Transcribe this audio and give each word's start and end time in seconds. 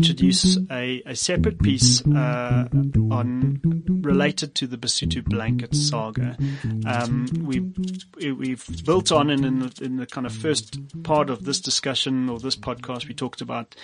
introduce 0.00 0.56
a, 0.70 1.02
a 1.04 1.14
separate 1.14 1.62
piece 1.62 2.00
uh, 2.06 2.66
on 3.10 3.60
related 4.00 4.54
to 4.54 4.66
the 4.66 4.78
Basotho 4.78 5.22
blanket 5.22 5.74
saga. 5.74 6.38
Um, 6.86 7.26
we 7.42 7.60
we've 8.32 8.66
built 8.86 9.12
on 9.12 9.28
and 9.28 9.44
in 9.44 9.58
the, 9.58 9.84
in 9.84 9.96
the 9.96 10.06
kind 10.06 10.26
of 10.26 10.32
first 10.32 10.78
part 11.02 11.28
of 11.28 11.44
this 11.44 11.60
discussion 11.60 12.30
or 12.30 12.38
this 12.38 12.56
podcast, 12.56 13.08
we 13.08 13.14
talked 13.14 13.42
about 13.42 13.76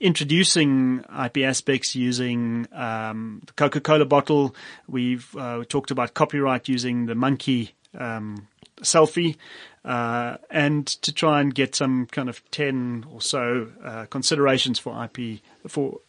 introducing 0.00 1.04
IP 1.24 1.38
aspects 1.38 1.94
using 1.94 2.66
um, 2.72 3.42
the 3.46 3.52
Coca-Cola 3.52 4.06
bottle. 4.06 4.56
We've 4.88 5.28
uh, 5.36 5.64
talked 5.68 5.90
about 5.90 6.14
copyright 6.14 6.68
using 6.68 7.04
the 7.04 7.14
monkey 7.14 7.74
um, 7.98 8.48
selfie, 8.80 9.36
uh, 9.84 10.36
and 10.50 10.86
to 10.86 11.12
try 11.12 11.40
and 11.40 11.54
get 11.54 11.74
some 11.74 12.06
kind 12.06 12.28
of 12.28 12.48
ten 12.50 13.04
or 13.12 13.20
so 13.20 13.68
uh, 13.84 14.06
considerations 14.06 14.78
for 14.78 15.04
IP 15.04 15.40
for 15.68 16.00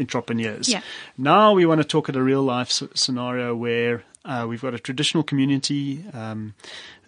entrepreneurs. 0.00 0.68
Yeah. 0.68 0.82
Now 1.16 1.52
we 1.52 1.66
want 1.66 1.80
to 1.80 1.86
talk 1.86 2.08
at 2.08 2.16
a 2.16 2.22
real 2.22 2.42
life 2.42 2.70
scenario 2.94 3.54
where 3.54 4.04
uh, 4.24 4.46
we've 4.48 4.62
got 4.62 4.74
a 4.74 4.78
traditional 4.78 5.22
community, 5.22 6.04
um, 6.12 6.54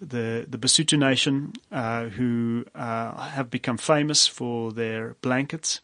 the 0.00 0.46
the 0.48 0.58
Basotho 0.58 0.98
Nation, 0.98 1.52
uh, 1.70 2.04
who 2.06 2.64
uh, 2.74 3.28
have 3.28 3.50
become 3.50 3.76
famous 3.76 4.26
for 4.26 4.72
their 4.72 5.16
blankets, 5.20 5.80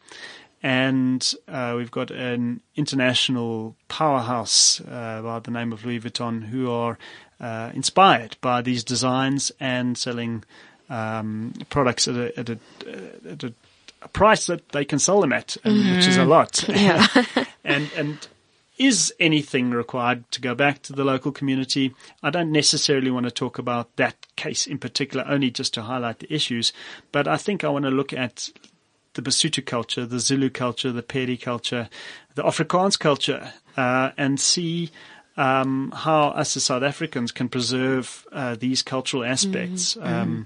and 0.63 1.33
uh, 1.47 1.73
we've 1.77 1.91
got 1.91 2.11
an 2.11 2.61
international 2.75 3.75
powerhouse 3.87 4.81
uh, 4.81 5.21
by 5.23 5.39
the 5.39 5.51
name 5.51 5.73
of 5.73 5.85
Louis 5.85 5.99
Vuitton, 5.99 6.43
who 6.43 6.69
are 6.69 6.97
uh, 7.39 7.71
inspired 7.73 8.37
by 8.41 8.61
these 8.61 8.83
designs 8.83 9.51
and 9.59 9.97
selling 9.97 10.43
um, 10.89 11.53
products 11.69 12.07
at 12.07 12.15
a, 12.15 12.39
at 12.39 12.49
a, 12.49 12.59
at 13.29 13.43
a 13.43 13.53
a 14.01 14.07
price 14.07 14.47
that 14.47 14.69
they 14.69 14.85
can 14.85 14.99
sell 14.99 15.21
them 15.21 15.33
at, 15.33 15.57
and, 15.63 15.95
which 15.95 16.07
is 16.07 16.17
a 16.17 16.25
lot. 16.25 16.63
Yeah. 16.69 17.05
and 17.63 17.89
and 17.95 18.27
is 18.77 19.13
anything 19.19 19.71
required 19.71 20.29
to 20.31 20.41
go 20.41 20.55
back 20.55 20.81
to 20.83 20.93
the 20.93 21.03
local 21.03 21.31
community? 21.31 21.93
I 22.23 22.31
don't 22.31 22.51
necessarily 22.51 23.11
want 23.11 23.25
to 23.25 23.31
talk 23.31 23.59
about 23.59 23.95
that 23.97 24.15
case 24.35 24.65
in 24.65 24.79
particular, 24.79 25.23
only 25.27 25.51
just 25.51 25.73
to 25.75 25.83
highlight 25.83 26.19
the 26.19 26.33
issues, 26.33 26.73
but 27.11 27.27
I 27.27 27.37
think 27.37 27.63
I 27.63 27.69
want 27.69 27.85
to 27.85 27.91
look 27.91 28.11
at 28.11 28.49
the 29.13 29.21
Basotho 29.21 29.65
culture, 29.65 30.05
the 30.05 30.19
Zulu 30.19 30.49
culture, 30.49 30.91
the 30.91 31.03
Pedi 31.03 31.39
culture, 31.39 31.89
the 32.35 32.43
Afrikaans 32.43 32.97
culture, 32.97 33.53
uh, 33.77 34.11
and 34.17 34.39
see 34.39 34.89
um, 35.37 35.91
how 35.95 36.27
us 36.29 36.55
as 36.57 36.63
South 36.65 36.83
Africans 36.83 37.31
can 37.31 37.47
preserve 37.49 38.25
uh, 38.31 38.55
these 38.59 38.81
cultural 38.81 39.23
aspects. 39.23 39.97
Um, 40.01 40.45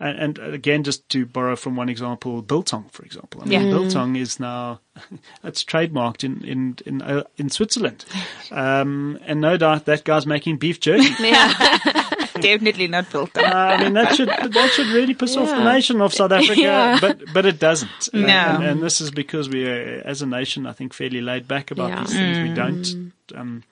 and, 0.00 0.38
and 0.38 0.54
again, 0.54 0.82
just 0.84 1.08
to 1.10 1.26
borrow 1.26 1.54
from 1.54 1.76
one 1.76 1.88
example, 1.88 2.42
biltong, 2.42 2.88
for 2.90 3.04
example. 3.04 3.42
I 3.42 3.44
mean, 3.44 3.60
Yeah. 3.62 3.70
biltong 3.70 4.16
is 4.16 4.40
now 4.40 4.80
it's 5.44 5.64
trademarked 5.64 6.24
in 6.24 6.42
in 6.44 6.76
in, 6.86 7.02
uh, 7.02 7.22
in 7.36 7.50
Switzerland, 7.50 8.04
um, 8.50 9.18
and 9.26 9.40
no 9.40 9.56
doubt 9.56 9.84
that 9.84 10.04
guy's 10.04 10.26
making 10.26 10.56
beef 10.58 10.80
jerky. 10.80 11.08
Definitely 12.40 12.88
not 12.88 13.10
built 13.10 13.36
on. 13.36 13.44
Uh, 13.44 13.48
I 13.54 13.82
mean, 13.84 13.92
that 13.94 14.14
should 14.14 14.28
that 14.28 14.70
should 14.74 14.88
really 14.88 15.14
piss 15.14 15.36
off 15.36 15.48
the 15.48 15.64
nation 15.64 16.00
of 16.00 16.12
South 16.14 16.32
Africa, 16.32 16.60
Yeah. 16.60 16.98
but 17.00 17.20
but 17.34 17.46
it 17.46 17.58
doesn't. 17.58 18.08
Uh, 18.12 18.18
No. 18.18 18.26
and, 18.28 18.64
and 18.64 18.82
this 18.82 19.00
is 19.00 19.10
because 19.10 19.48
we 19.48 19.68
are, 19.68 20.02
as 20.04 20.22
a 20.22 20.26
nation, 20.26 20.66
I 20.66 20.72
think, 20.72 20.92
fairly 20.94 21.20
laid 21.20 21.46
back 21.48 21.70
about 21.70 21.90
Yeah. 21.90 22.00
these 22.04 22.12
things. 22.12 22.48
We 22.48 22.54
don't. 22.54 23.12
Um, 23.34 23.62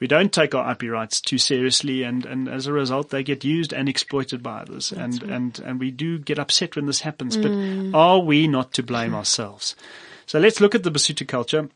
we 0.00 0.06
don't 0.06 0.32
take 0.32 0.54
our 0.54 0.70
IP 0.70 0.84
rights 0.84 1.20
too 1.20 1.38
seriously, 1.38 2.04
and, 2.04 2.24
and 2.24 2.48
as 2.48 2.68
a 2.68 2.72
result, 2.72 3.10
they 3.10 3.24
get 3.24 3.42
used 3.44 3.72
and 3.72 3.88
exploited 3.88 4.44
by 4.44 4.60
others, 4.60 4.92
and, 4.92 5.20
and 5.24 5.58
and 5.58 5.80
we 5.80 5.90
do 5.90 6.20
get 6.20 6.38
upset 6.38 6.76
when 6.76 6.86
this 6.86 7.00
happens. 7.00 7.36
But 7.36 7.50
are 7.94 8.20
we 8.20 8.46
not 8.46 8.72
to 8.74 8.82
blame 8.84 9.12
ourselves? 9.12 9.74
So 10.26 10.38
let's 10.38 10.60
look 10.60 10.74
at 10.76 10.84
the 10.84 10.90
Basotho 10.92 11.26
culture. 11.26 11.68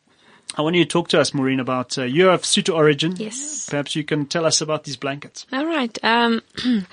I 0.54 0.62
want 0.62 0.76
you 0.76 0.84
to 0.84 0.88
talk 0.88 1.08
to 1.08 1.20
us, 1.20 1.32
Maureen, 1.32 1.60
about 1.60 1.96
uh, 1.96 2.04
you're 2.04 2.32
of 2.32 2.42
Sotho 2.42 2.74
origin. 2.74 3.16
Yes. 3.16 3.68
Perhaps 3.68 3.96
you 3.96 4.04
can 4.04 4.26
tell 4.26 4.44
us 4.44 4.60
about 4.60 4.84
these 4.84 4.96
blankets. 4.96 5.46
All 5.52 5.64
right. 5.66 5.96
Um, 6.02 6.42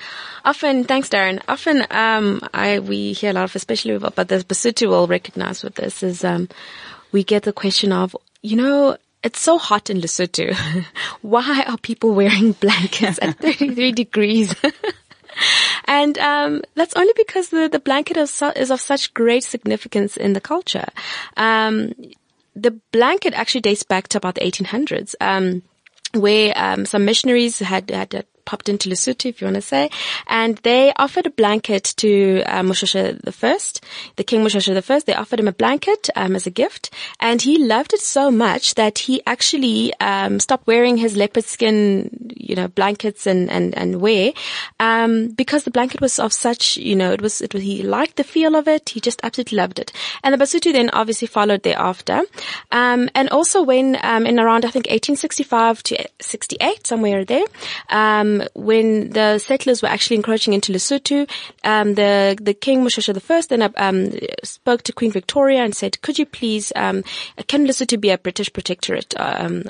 often, 0.45 0.85
thanks, 0.85 1.09
Darren. 1.09 1.41
Often, 1.47 1.85
um, 1.91 2.41
I 2.53 2.79
we 2.79 3.13
hear 3.13 3.31
a 3.31 3.33
lot 3.33 3.43
of, 3.43 3.55
especially 3.55 3.95
about, 3.95 4.15
but 4.15 4.29
the 4.29 4.37
Basotho 4.37 4.89
will 4.89 5.07
recognize 5.07 5.63
with 5.63 5.75
this 5.75 6.03
is 6.03 6.23
um, 6.23 6.47
we 7.11 7.23
get 7.23 7.43
the 7.43 7.53
question 7.53 7.91
of, 7.91 8.15
you 8.41 8.55
know, 8.55 8.97
it's 9.23 9.39
so 9.39 9.57
hot 9.57 9.89
in 9.89 9.99
Lesotho. 9.99 10.55
Why 11.21 11.63
are 11.67 11.77
people 11.77 12.13
wearing 12.13 12.51
blankets 12.59 13.19
at 13.21 13.37
33 13.39 13.91
degrees? 13.91 14.55
And 15.85 16.17
um, 16.17 16.61
that's 16.75 16.95
only 16.95 17.13
because 17.15 17.49
the, 17.49 17.67
the 17.69 17.79
blanket 17.79 18.17
is, 18.17 18.31
su- 18.31 18.53
is 18.55 18.71
of 18.71 18.79
such 18.79 19.13
great 19.13 19.43
significance 19.43 20.17
in 20.17 20.33
the 20.33 20.41
culture. 20.41 20.87
Um, 21.35 21.93
the 22.61 22.79
blanket 22.91 23.33
actually 23.33 23.61
dates 23.61 23.83
back 23.83 24.07
to 24.09 24.17
about 24.17 24.35
the 24.35 24.41
1800s, 24.41 25.15
um, 25.21 25.61
where 26.13 26.53
um, 26.55 26.85
some 26.85 27.05
missionaries 27.05 27.59
had, 27.59 27.89
had, 27.89 28.13
had 28.13 28.25
popped 28.49 28.67
into 28.67 28.89
Lesotho, 28.89 29.27
if 29.29 29.39
you 29.39 29.45
want 29.45 29.61
to 29.61 29.61
say, 29.61 29.91
and 30.25 30.57
they 30.69 30.91
offered 30.95 31.27
a 31.27 31.29
blanket 31.29 31.93
to 31.97 32.41
uh, 32.47 32.61
Moshoeshoe 32.63 33.21
the 33.21 33.31
First, 33.31 33.85
the 34.15 34.23
King 34.23 34.43
Moshoeshoe 34.43 34.73
the 34.73 34.81
First. 34.81 35.05
They 35.05 35.13
offered 35.13 35.39
him 35.39 35.47
a 35.47 35.59
blanket 35.63 36.09
um, 36.15 36.35
as 36.35 36.47
a 36.47 36.49
gift, 36.49 36.89
and 37.19 37.39
he 37.43 37.63
loved 37.63 37.93
it 37.93 37.99
so 37.99 38.31
much 38.31 38.73
that 38.73 38.97
he 38.97 39.21
actually 39.27 39.93
um, 39.99 40.39
stopped 40.39 40.65
wearing 40.65 40.97
his 40.97 41.15
leopard 41.15 41.43
skin, 41.43 42.33
you 42.35 42.55
know, 42.55 42.67
blankets 42.67 43.27
and 43.27 43.51
and 43.51 43.77
and 43.77 44.01
wear, 44.01 44.33
um, 44.79 45.27
because 45.27 45.63
the 45.63 45.75
blanket 45.77 46.01
was 46.01 46.17
of 46.17 46.33
such, 46.33 46.75
you 46.77 46.95
know, 46.95 47.11
it 47.11 47.21
was 47.21 47.41
it 47.41 47.53
was 47.53 47.61
he 47.61 47.83
liked 47.83 48.15
the 48.15 48.23
feel 48.23 48.55
of 48.55 48.67
it. 48.67 48.89
He 48.89 48.99
just 48.99 49.21
absolutely 49.23 49.57
loved 49.57 49.77
it, 49.77 49.91
and 50.23 50.33
the 50.33 50.43
Basotho 50.43 50.73
then 50.73 50.89
obviously 50.89 51.27
followed 51.27 51.61
thereafter, 51.61 52.23
um, 52.71 53.09
and 53.13 53.29
also 53.29 53.61
when 53.61 53.95
um, 54.01 54.25
in 54.25 54.39
around 54.39 54.65
I 54.65 54.71
think 54.71 54.87
1865 54.87 55.83
to 55.83 56.09
68 56.19 56.87
somewhere 56.87 57.23
there. 57.25 57.45
Um, 57.89 58.38
when 58.53 59.09
the 59.11 59.39
settlers 59.39 59.81
were 59.81 59.89
actually 59.89 60.17
encroaching 60.17 60.53
into 60.53 60.71
Lesotho, 60.71 61.29
um, 61.63 61.95
the 61.95 62.37
the 62.39 62.53
King 62.53 62.83
the 62.83 63.19
First 63.19 63.49
then 63.49 63.73
um, 63.77 64.11
spoke 64.43 64.83
to 64.83 64.93
Queen 64.93 65.11
Victoria 65.11 65.63
and 65.63 65.75
said, 65.75 66.01
"Could 66.01 66.19
you 66.19 66.25
please, 66.25 66.71
um, 66.75 67.03
can 67.47 67.65
Lesotho 67.65 67.99
be 67.99 68.09
a 68.09 68.17
British 68.17 68.51
protectorate 68.51 69.13
um, 69.17 69.63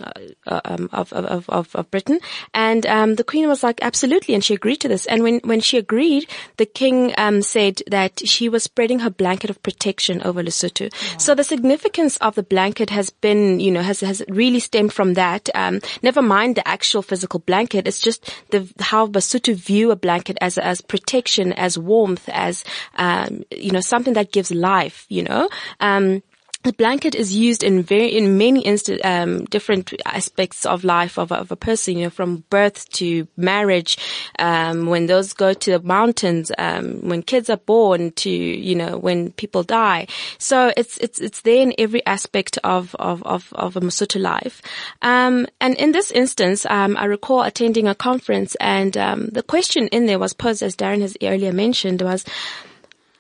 uh, 0.47 0.61
um, 0.65 0.89
of, 0.91 1.13
of, 1.13 1.49
of 1.49 1.75
of 1.75 1.91
Britain?" 1.91 2.19
And 2.53 2.85
um, 2.85 3.15
the 3.15 3.23
Queen 3.23 3.47
was 3.47 3.63
like, 3.63 3.79
"Absolutely," 3.81 4.33
and 4.33 4.43
she 4.43 4.53
agreed 4.53 4.81
to 4.81 4.87
this. 4.87 5.05
And 5.05 5.23
when 5.23 5.39
when 5.43 5.59
she 5.59 5.77
agreed, 5.77 6.27
the 6.57 6.65
King 6.65 7.13
um, 7.17 7.41
said 7.41 7.81
that 7.87 8.27
she 8.27 8.49
was 8.49 8.63
spreading 8.63 8.99
her 8.99 9.09
blanket 9.09 9.49
of 9.49 9.61
protection 9.63 10.21
over 10.23 10.43
Lesotho. 10.43 10.93
So 11.19 11.35
the 11.35 11.43
significance 11.43 12.17
of 12.17 12.35
the 12.35 12.43
blanket 12.43 12.89
has 12.89 13.09
been, 13.09 13.59
you 13.59 13.71
know, 13.71 13.81
has 13.81 14.01
has 14.01 14.23
really 14.27 14.59
stemmed 14.59 14.93
from 14.93 15.13
that. 15.15 15.49
Um, 15.55 15.81
never 16.01 16.21
mind 16.21 16.55
the 16.55 16.67
actual 16.67 17.01
physical 17.01 17.39
blanket; 17.39 17.87
it's 17.87 17.99
just 17.99 18.29
the 18.51 18.71
how 18.79 19.07
Basotho 19.07 19.55
view 19.55 19.91
a 19.91 19.95
blanket 19.95 20.37
as 20.41 20.57
as 20.57 20.81
protection, 20.81 21.53
as 21.53 21.77
warmth, 21.77 22.27
as 22.29 22.63
um, 22.95 23.43
you 23.51 23.71
know, 23.71 23.81
something 23.81 24.13
that 24.13 24.31
gives 24.31 24.51
life. 24.51 25.05
You 25.09 25.23
know. 25.23 25.49
Um, 25.79 26.23
the 26.63 26.73
blanket 26.73 27.15
is 27.15 27.33
used 27.33 27.63
in 27.63 27.81
very 27.81 28.07
in 28.09 28.37
many 28.37 28.61
insta- 28.63 29.03
um, 29.05 29.45
different 29.45 29.93
aspects 30.05 30.65
of 30.65 30.83
life 30.83 31.17
of, 31.17 31.31
a- 31.31 31.35
of 31.37 31.51
a 31.51 31.55
person. 31.55 31.97
You 31.97 32.03
know, 32.05 32.09
from 32.09 32.43
birth 32.49 32.89
to 32.93 33.27
marriage, 33.37 33.97
um, 34.39 34.87
when 34.87 35.05
those 35.05 35.31
go 35.31 35.53
to 35.53 35.71
the 35.71 35.79
mountains, 35.79 36.51
um, 36.57 36.99
when 37.07 37.23
kids 37.23 37.49
are 37.49 37.57
born, 37.57 38.11
to 38.11 38.29
you 38.29 38.75
know 38.75 38.97
when 38.97 39.31
people 39.31 39.63
die. 39.63 40.07
So 40.37 40.73
it's 40.75 40.97
it's 40.97 41.19
it's 41.19 41.41
there 41.41 41.61
in 41.61 41.73
every 41.77 42.05
aspect 42.05 42.57
of 42.65 42.93
of 42.95 43.23
of, 43.23 43.53
of 43.53 43.77
a 43.77 43.81
Mosotho 43.81 44.19
life. 44.19 44.61
Um, 45.01 45.47
and 45.61 45.75
in 45.75 45.93
this 45.93 46.11
instance, 46.11 46.65
um, 46.65 46.97
I 46.97 47.05
recall 47.05 47.43
attending 47.43 47.87
a 47.87 47.95
conference, 47.95 48.55
and 48.55 48.97
um, 48.97 49.27
the 49.27 49.43
question 49.43 49.87
in 49.87 50.07
there 50.07 50.19
was 50.19 50.33
posed, 50.33 50.61
as 50.61 50.75
Darren 50.75 51.01
has 51.01 51.15
earlier 51.23 51.53
mentioned, 51.53 52.01
was 52.01 52.25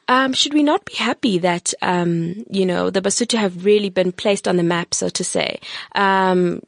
um, 0.09 0.33
should 0.33 0.53
we 0.53 0.63
not 0.63 0.83
be 0.85 0.95
happy 0.95 1.37
that 1.37 1.73
um, 1.81 2.43
you 2.49 2.65
know 2.65 2.89
the 2.89 3.01
Basotho 3.01 3.37
have 3.37 3.63
really 3.63 3.89
been 3.89 4.11
placed 4.11 4.47
on 4.47 4.57
the 4.57 4.63
map, 4.63 4.93
so 4.93 5.07
to 5.07 5.23
say? 5.23 5.59
Um, 5.93 6.61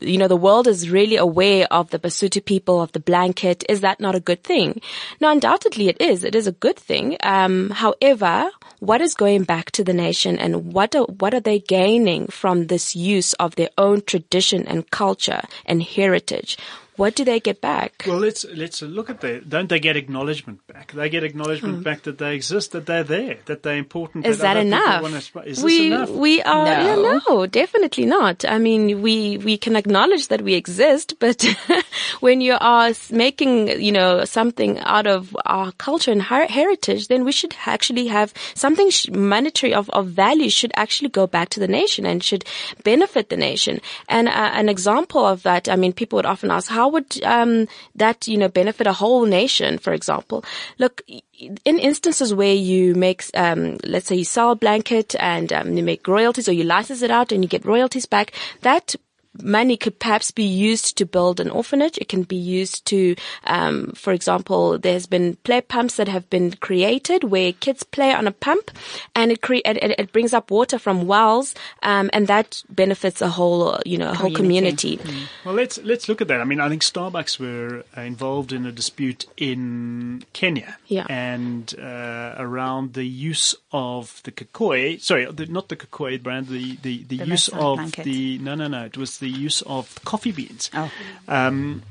you 0.00 0.18
know, 0.18 0.28
the 0.28 0.36
world 0.36 0.66
is 0.66 0.90
really 0.90 1.16
aware 1.16 1.66
of 1.70 1.90
the 1.90 1.98
Basotho 1.98 2.44
people, 2.44 2.80
of 2.80 2.90
the 2.92 3.00
blanket. 3.00 3.64
Is 3.68 3.80
that 3.82 4.00
not 4.00 4.14
a 4.14 4.20
good 4.20 4.42
thing? 4.42 4.80
No, 5.20 5.30
undoubtedly 5.30 5.88
it 5.88 6.00
is. 6.00 6.24
It 6.24 6.34
is 6.34 6.46
a 6.46 6.52
good 6.52 6.76
thing. 6.76 7.16
Um, 7.22 7.70
however, 7.70 8.50
what 8.80 9.00
is 9.00 9.14
going 9.14 9.44
back 9.44 9.70
to 9.72 9.84
the 9.84 9.92
nation 9.92 10.38
and 10.38 10.72
what 10.72 10.96
are, 10.96 11.04
what 11.04 11.34
are 11.34 11.40
they 11.40 11.60
gaining 11.60 12.26
from 12.28 12.66
this 12.66 12.96
use 12.96 13.34
of 13.34 13.54
their 13.56 13.70
own 13.76 14.02
tradition 14.02 14.66
and 14.66 14.90
culture 14.90 15.42
and 15.66 15.82
heritage? 15.82 16.56
What 16.98 17.14
do 17.14 17.24
they 17.24 17.40
get 17.40 17.60
back? 17.62 18.04
Well, 18.06 18.18
let's 18.18 18.44
let's 18.62 18.82
look 18.82 19.08
at 19.08 19.20
that. 19.22 19.48
Don't 19.48 19.68
they 19.72 19.80
get 19.80 19.96
acknowledgement 19.96 20.66
back? 20.66 20.92
They 20.92 21.08
get 21.08 21.24
acknowledgement 21.24 21.82
back 21.84 22.02
that 22.02 22.18
they 22.18 22.34
exist, 22.34 22.72
that 22.72 22.84
they're 22.86 23.04
there, 23.04 23.38
that 23.46 23.62
they're 23.62 23.78
important. 23.78 24.26
Is 24.26 24.38
that 24.40 24.56
other 24.58 24.64
people 24.66 24.78
enough? 24.84 25.02
wanna 25.02 25.20
sp- 25.24 25.46
is 25.46 25.56
this 25.62 25.64
we 25.64 25.86
enough? 25.86 26.10
we 26.10 26.42
are 26.42 26.66
yeah, 26.66 26.94
No. 26.96 27.20
no, 27.28 27.46
definitely 27.46 28.04
not. 28.04 28.44
I 28.44 28.58
mean, 28.58 29.00
we 29.00 29.38
we 29.38 29.56
can 29.56 29.76
acknowledge 29.76 30.28
that 30.28 30.42
we 30.42 30.54
exist, 30.54 31.14
but 31.20 31.46
when 32.20 32.40
you 32.40 32.56
are 32.60 32.92
making 33.10 33.80
you 33.80 33.92
know 33.92 34.24
something 34.24 34.78
out 34.80 35.06
of 35.06 35.36
our 35.46 35.72
culture 35.72 36.12
and 36.12 36.22
her- 36.22 36.46
heritage, 36.46 37.08
then 37.08 37.24
we 37.24 37.32
should 37.32 37.54
actually 37.66 38.06
have 38.08 38.34
something 38.54 38.90
sh- 38.90 39.08
monetary 39.10 39.72
of 39.72 39.88
of 39.90 40.08
value 40.08 40.50
should 40.50 40.72
actually 40.74 41.08
go 41.10 41.26
back 41.26 41.48
to 41.50 41.60
the 41.60 41.68
nation 41.68 42.04
and 42.06 42.22
should 42.24 42.44
benefit 42.84 43.28
the 43.28 43.36
nation. 43.36 43.80
And 44.08 44.28
uh, 44.28 44.50
an 44.60 44.68
example 44.68 45.24
of 45.24 45.42
that, 45.44 45.68
I 45.68 45.76
mean, 45.76 45.92
people 45.92 46.16
would 46.16 46.26
often 46.26 46.50
ask, 46.50 46.68
how 46.68 46.87
would 46.90 47.22
um, 47.24 47.68
that 47.94 48.28
you 48.28 48.36
know 48.36 48.48
benefit 48.48 48.86
a 48.86 48.92
whole 48.92 49.24
nation? 49.26 49.78
For 49.78 49.92
example, 49.92 50.44
look 50.78 51.02
in 51.38 51.78
instances 51.78 52.34
where 52.34 52.54
you 52.54 52.94
make, 52.94 53.24
um, 53.34 53.76
let's 53.84 54.06
say 54.06 54.16
you 54.16 54.24
sell 54.24 54.50
a 54.50 54.56
blanket 54.56 55.14
and 55.20 55.52
um, 55.52 55.76
you 55.76 55.82
make 55.82 56.06
royalties 56.06 56.48
or 56.48 56.52
you 56.52 56.64
license 56.64 57.02
it 57.02 57.10
out 57.10 57.32
and 57.32 57.44
you 57.44 57.48
get 57.48 57.64
royalties 57.64 58.06
back, 58.06 58.32
that 58.62 58.96
money 59.42 59.76
could 59.76 59.98
perhaps 59.98 60.30
be 60.30 60.44
used 60.44 60.96
to 60.98 61.06
build 61.06 61.40
an 61.40 61.50
orphanage. 61.50 61.98
It 61.98 62.08
can 62.08 62.22
be 62.22 62.36
used 62.36 62.84
to, 62.86 63.14
um, 63.44 63.92
for 63.94 64.12
example, 64.12 64.78
there's 64.78 65.06
been 65.06 65.36
play 65.44 65.60
pumps 65.60 65.96
that 65.96 66.08
have 66.08 66.28
been 66.30 66.52
created 66.52 67.24
where 67.24 67.52
kids 67.52 67.82
play 67.82 68.12
on 68.12 68.26
a 68.26 68.32
pump 68.32 68.70
and 69.14 69.32
it 69.32 69.40
cre- 69.42 69.54
it, 69.64 69.76
it, 69.82 69.98
it 69.98 70.12
brings 70.12 70.32
up 70.32 70.50
water 70.50 70.78
from 70.78 71.06
wells, 71.06 71.54
um, 71.82 72.10
and 72.12 72.26
that 72.28 72.62
benefits 72.70 73.20
a 73.22 73.28
whole, 73.28 73.78
you 73.86 73.98
know, 73.98 74.10
a 74.10 74.14
whole 74.14 74.28
Community. 74.32 74.96
community. 74.98 75.26
Well, 75.44 75.54
let's 75.54 75.78
let's 75.82 76.08
look 76.08 76.20
at 76.20 76.28
that. 76.28 76.40
I 76.40 76.44
mean, 76.44 76.60
I 76.60 76.68
think 76.68 76.82
Starbucks 76.82 77.38
were 77.38 77.84
uh, 77.96 78.00
involved 78.02 78.52
in 78.52 78.66
a 78.66 78.72
dispute 78.72 79.26
in 79.36 80.24
Kenya, 80.32 80.76
Yeah. 80.86 81.06
and 81.08 81.74
uh, 81.78 82.34
around 82.38 82.94
the 82.94 83.04
use 83.04 83.54
of 83.72 84.20
the 84.24 84.32
Kakoi. 84.32 85.00
Sorry, 85.00 85.24
the, 85.30 85.46
not 85.46 85.68
the 85.68 85.76
Kakoi 85.76 86.22
brand. 86.22 86.48
The 86.48 86.76
the, 86.82 87.02
the, 87.04 87.18
The 87.18 87.26
use 87.26 87.48
of 87.48 87.76
blanket. 87.76 88.04
the 88.04 88.38
no 88.38 88.54
no 88.54 88.68
no. 88.68 88.84
It 88.84 88.96
was 88.96 89.18
the 89.18 89.27
use 89.28 89.62
of 89.62 90.02
coffee 90.04 90.32
beans. 90.32 90.70
Oh. 90.74 90.90
Um, 91.26 91.82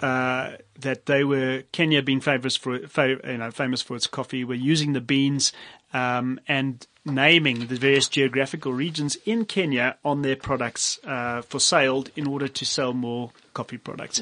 uh, 0.00 0.52
that 0.80 1.06
they 1.06 1.24
were 1.24 1.62
Kenya 1.72 2.02
being 2.02 2.20
famous 2.20 2.56
for 2.56 2.78
fa- 2.86 3.18
you 3.24 3.38
know 3.38 3.50
famous 3.50 3.82
for 3.82 3.96
its 3.96 4.06
coffee 4.06 4.44
were 4.44 4.54
using 4.54 4.92
the 4.92 5.00
beans 5.00 5.52
um, 5.92 6.38
and 6.46 6.86
naming 7.04 7.66
the 7.66 7.76
various 7.76 8.08
geographical 8.08 8.72
regions 8.72 9.16
in 9.24 9.44
Kenya 9.44 9.96
on 10.04 10.22
their 10.22 10.36
products 10.36 11.00
uh, 11.04 11.42
for 11.42 11.58
sale 11.58 12.04
in 12.14 12.26
order 12.26 12.46
to 12.46 12.64
sell 12.64 12.92
more 12.92 13.32
coffee 13.54 13.78
products, 13.78 14.20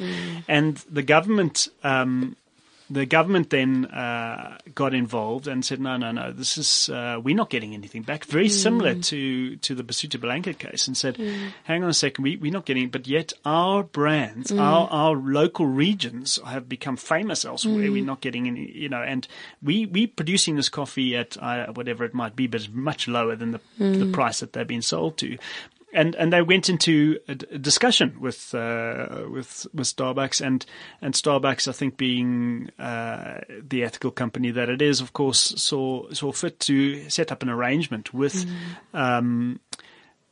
and 0.49 0.76
the 0.91 1.02
government. 1.02 1.69
Um, 1.85 2.37
the 2.88 3.05
government 3.06 3.50
then 3.50 3.87
uh, 3.87 4.59
got 4.75 4.94
involved 4.94 5.49
and 5.49 5.65
said, 5.65 5.81
"No, 5.81 5.97
no, 5.97 6.12
no. 6.12 6.33
This 6.33 6.56
is 6.56 6.88
uh, 6.88 7.21
we're 7.23 7.35
not 7.35 7.50
getting 7.50 7.75
anything 7.75 8.03
back." 8.03 8.25
Very 8.25 8.49
similar 8.49 8.94
to 8.94 9.56
to 9.56 9.75
the 9.75 9.83
Basotho 9.83 10.21
Blanket 10.21 10.59
case, 10.59 10.87
and 10.87 10.97
said, 10.97 11.17
"Hang 11.65 11.83
on 11.83 11.91
a 11.91 11.94
second, 11.94 12.23
we, 12.23 12.37
we're 12.37 12.53
not 12.53 12.65
getting." 12.65 12.88
But 12.88 13.06
yet, 13.09 13.33
our 13.44 13.83
brands, 13.83 14.53
our 14.53 14.88
our 14.88 15.17
local 15.17 15.67
regions 15.67 16.38
have 16.47 16.69
become 16.69 16.97
famous 16.97 17.44
elsewhere. 17.44 17.91
We're 17.91 18.05
not 18.05 18.21
getting 18.21 18.47
any, 18.47 18.71
you 18.71 18.88
know, 18.88 19.03
and 19.03 19.27
we 19.62 19.87
we 19.87 20.06
producing 20.06 20.56
this 20.56 20.69
coffee 20.69 21.17
at 21.17 21.37
uh, 21.43 21.73
whatever 21.73 22.05
it 22.05 22.15
might 22.15 22.37
be, 22.37 22.47
but 22.47 22.61
it's 22.61 22.71
much 22.73 23.09
lower 23.09 23.35
than 23.35 23.50
the 23.53 23.61
the 23.79 24.11
price 24.12 24.41
that 24.41 24.53
they've 24.53 24.67
been 24.67 24.83
sold 24.83 25.19
to 25.19 25.38
and 25.93 26.15
and 26.17 26.33
they 26.33 26.43
went 26.43 26.69
into 26.69 27.19
a, 27.29 27.35
discussion 27.35 28.17
with 28.21 28.55
uh, 28.55 29.25
with 29.31 29.67
with 29.73 29.87
Starbucks 29.87 30.44
and 30.44 30.65
and 31.00 31.15
Starbucks, 31.15 31.69
I 31.69 31.73
think, 31.73 31.97
being 31.97 32.71
uh, 32.79 33.41
the 33.49 33.85
ethical 33.85 34.11
company 34.11 34.50
that 34.50 34.69
it 34.69 34.83
is, 34.83 35.00
of 35.00 35.12
course, 35.12 35.55
saw 35.56 36.11
saw 36.12 36.33
fit 36.33 36.61
to 36.61 37.09
set 37.09 37.33
up 37.33 37.43
an 37.43 37.49
arrangement 37.49 38.12
with. 38.12 38.47
Um, 38.93 39.61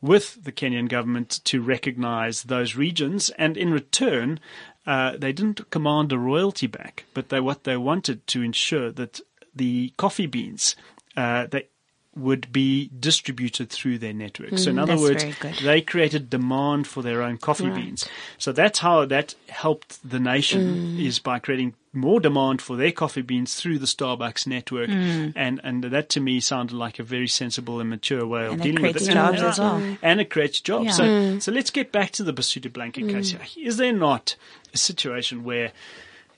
with 0.03 0.45
the 0.45 0.53
Kenyan 0.53 0.87
government 0.87 1.41
to 1.45 1.63
recognize 1.63 2.43
those 2.43 2.77
regions, 2.77 3.31
and 3.39 3.57
in 3.57 3.73
return, 3.73 4.39
uh, 4.87 5.17
they 5.17 5.33
didn't 5.33 5.71
command 5.71 6.13
a 6.13 6.19
royalty 6.19 6.67
back, 6.67 7.07
but 7.15 7.31
they 7.31 7.41
what 7.41 7.65
they 7.65 7.79
wanted 7.79 8.27
to 8.27 8.43
ensure 8.43 8.93
that 8.93 9.23
the 9.55 9.95
coffee 9.97 10.27
beans 10.27 10.77
uh, 11.17 11.47
they 11.47 11.69
would 12.17 12.53
be 12.53 12.91
distributed 12.99 13.71
through 13.71 13.99
their 13.99 14.13
network. 14.13 14.59
so 14.59 14.71
in 14.71 14.77
mm, 14.77 14.83
other 14.83 14.97
words, 14.97 15.25
they 15.63 15.81
created 15.81 16.31
demand 16.31 16.87
for 16.87 17.03
their 17.03 17.23
own 17.23 17.39
coffee 17.39 17.67
Right. 17.67 17.77
beans. 17.77 18.09
So 18.39 18.53
that's 18.53 18.79
how 18.79 19.05
that 19.07 19.35
helped 19.49 20.09
the 20.09 20.21
nation 20.21 20.97
mm. 20.97 21.05
is 21.05 21.19
by 21.19 21.39
creating 21.39 21.75
more 21.93 22.21
demand 22.21 22.61
for 22.61 22.77
their 22.77 22.93
coffee 22.93 23.23
beans 23.23 23.55
through 23.55 23.79
the 23.79 23.87
Starbucks 23.87 24.47
network. 24.47 24.91
Mm. 24.91 25.33
And, 25.37 25.61
and 25.65 25.85
that 25.85 26.09
to 26.11 26.21
me 26.21 26.41
sounded 26.41 26.75
like 26.75 26.99
a 26.99 27.03
very 27.03 27.29
sensible 27.29 27.81
and 27.81 27.91
mature 27.91 28.27
way 28.27 28.47
of 28.47 28.53
And 28.53 28.61
it 28.61 28.65
dealing 28.65 28.83
with 28.83 28.93
creates 28.97 29.09
it. 29.09 29.15
jobs 29.15 29.39
and, 29.39 29.49
as 29.49 29.59
well. 29.59 29.97
And 30.03 30.21
it 30.21 30.31
creates 30.31 30.61
jobs. 30.61 30.87
Yeah. 30.87 30.93
So, 30.93 31.39
so 31.41 31.53
let's 31.53 31.71
get 31.71 31.93
back 31.93 32.11
to 32.13 32.23
the 32.23 32.33
Basotho 32.33 32.73
blanket 32.73 33.09
case 33.09 33.31
here. 33.31 33.41
Is 33.67 33.77
there 33.77 33.93
not 33.93 34.37
a 34.73 34.79
situation 34.79 35.45
where, 35.45 35.73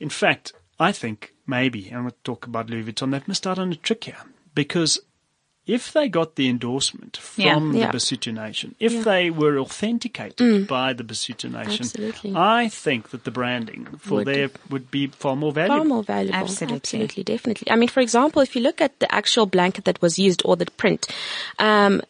in 0.00 0.10
fact, 0.10 0.52
I 0.78 0.92
think 0.92 1.34
maybe, 1.46 1.88
and 1.88 1.96
I'm 1.96 2.02
going 2.02 2.10
to 2.10 2.16
talk 2.24 2.46
about 2.46 2.68
Louis 2.68 2.84
Vuitton, 2.84 3.10
they've 3.10 3.26
missed 3.28 3.46
out 3.46 3.58
on 3.58 3.72
a 3.72 3.76
trick 3.76 4.04
here 4.04 4.18
because 4.54 4.98
if 5.66 5.92
they 5.92 6.08
got 6.08 6.36
the 6.36 6.48
endorsement 6.48 7.16
from 7.16 7.74
Yeah. 7.74 7.90
the 7.90 7.98
Basotho 7.98 8.32
Nation, 8.32 8.74
if 8.78 9.04
they 9.04 9.30
were 9.30 9.58
authenticated 9.58 10.68
by 10.68 10.92
the 10.92 11.02
Basotho 11.04 11.50
Nation, 11.50 11.84
Absolutely. 11.86 12.32
I 12.36 12.68
think 12.68 13.10
that 13.10 13.24
the 13.24 13.30
branding 13.30 13.86
for 13.98 14.16
Would- 14.16 14.26
there 14.26 14.50
would 14.70 14.90
be 14.90 15.08
far 15.08 15.36
more 15.36 15.52
valuable. 15.52 15.78
Far 15.78 15.84
more 15.84 16.02
valuable. 16.02 16.38
Absolutely. 16.38 16.76
Absolutely, 16.76 17.22
definitely. 17.24 17.70
I 17.70 17.76
mean, 17.76 17.88
for 17.88 18.00
example, 18.00 18.42
if 18.42 18.54
you 18.54 18.62
look 18.62 18.80
at 18.80 18.98
the 19.00 19.12
actual 19.14 19.46
blanket 19.46 19.84
that 19.86 20.00
was 20.00 20.18
used 20.18 20.42
or 20.44 20.56
the 20.56 20.66
print, 20.66 21.06
um, 21.58 22.02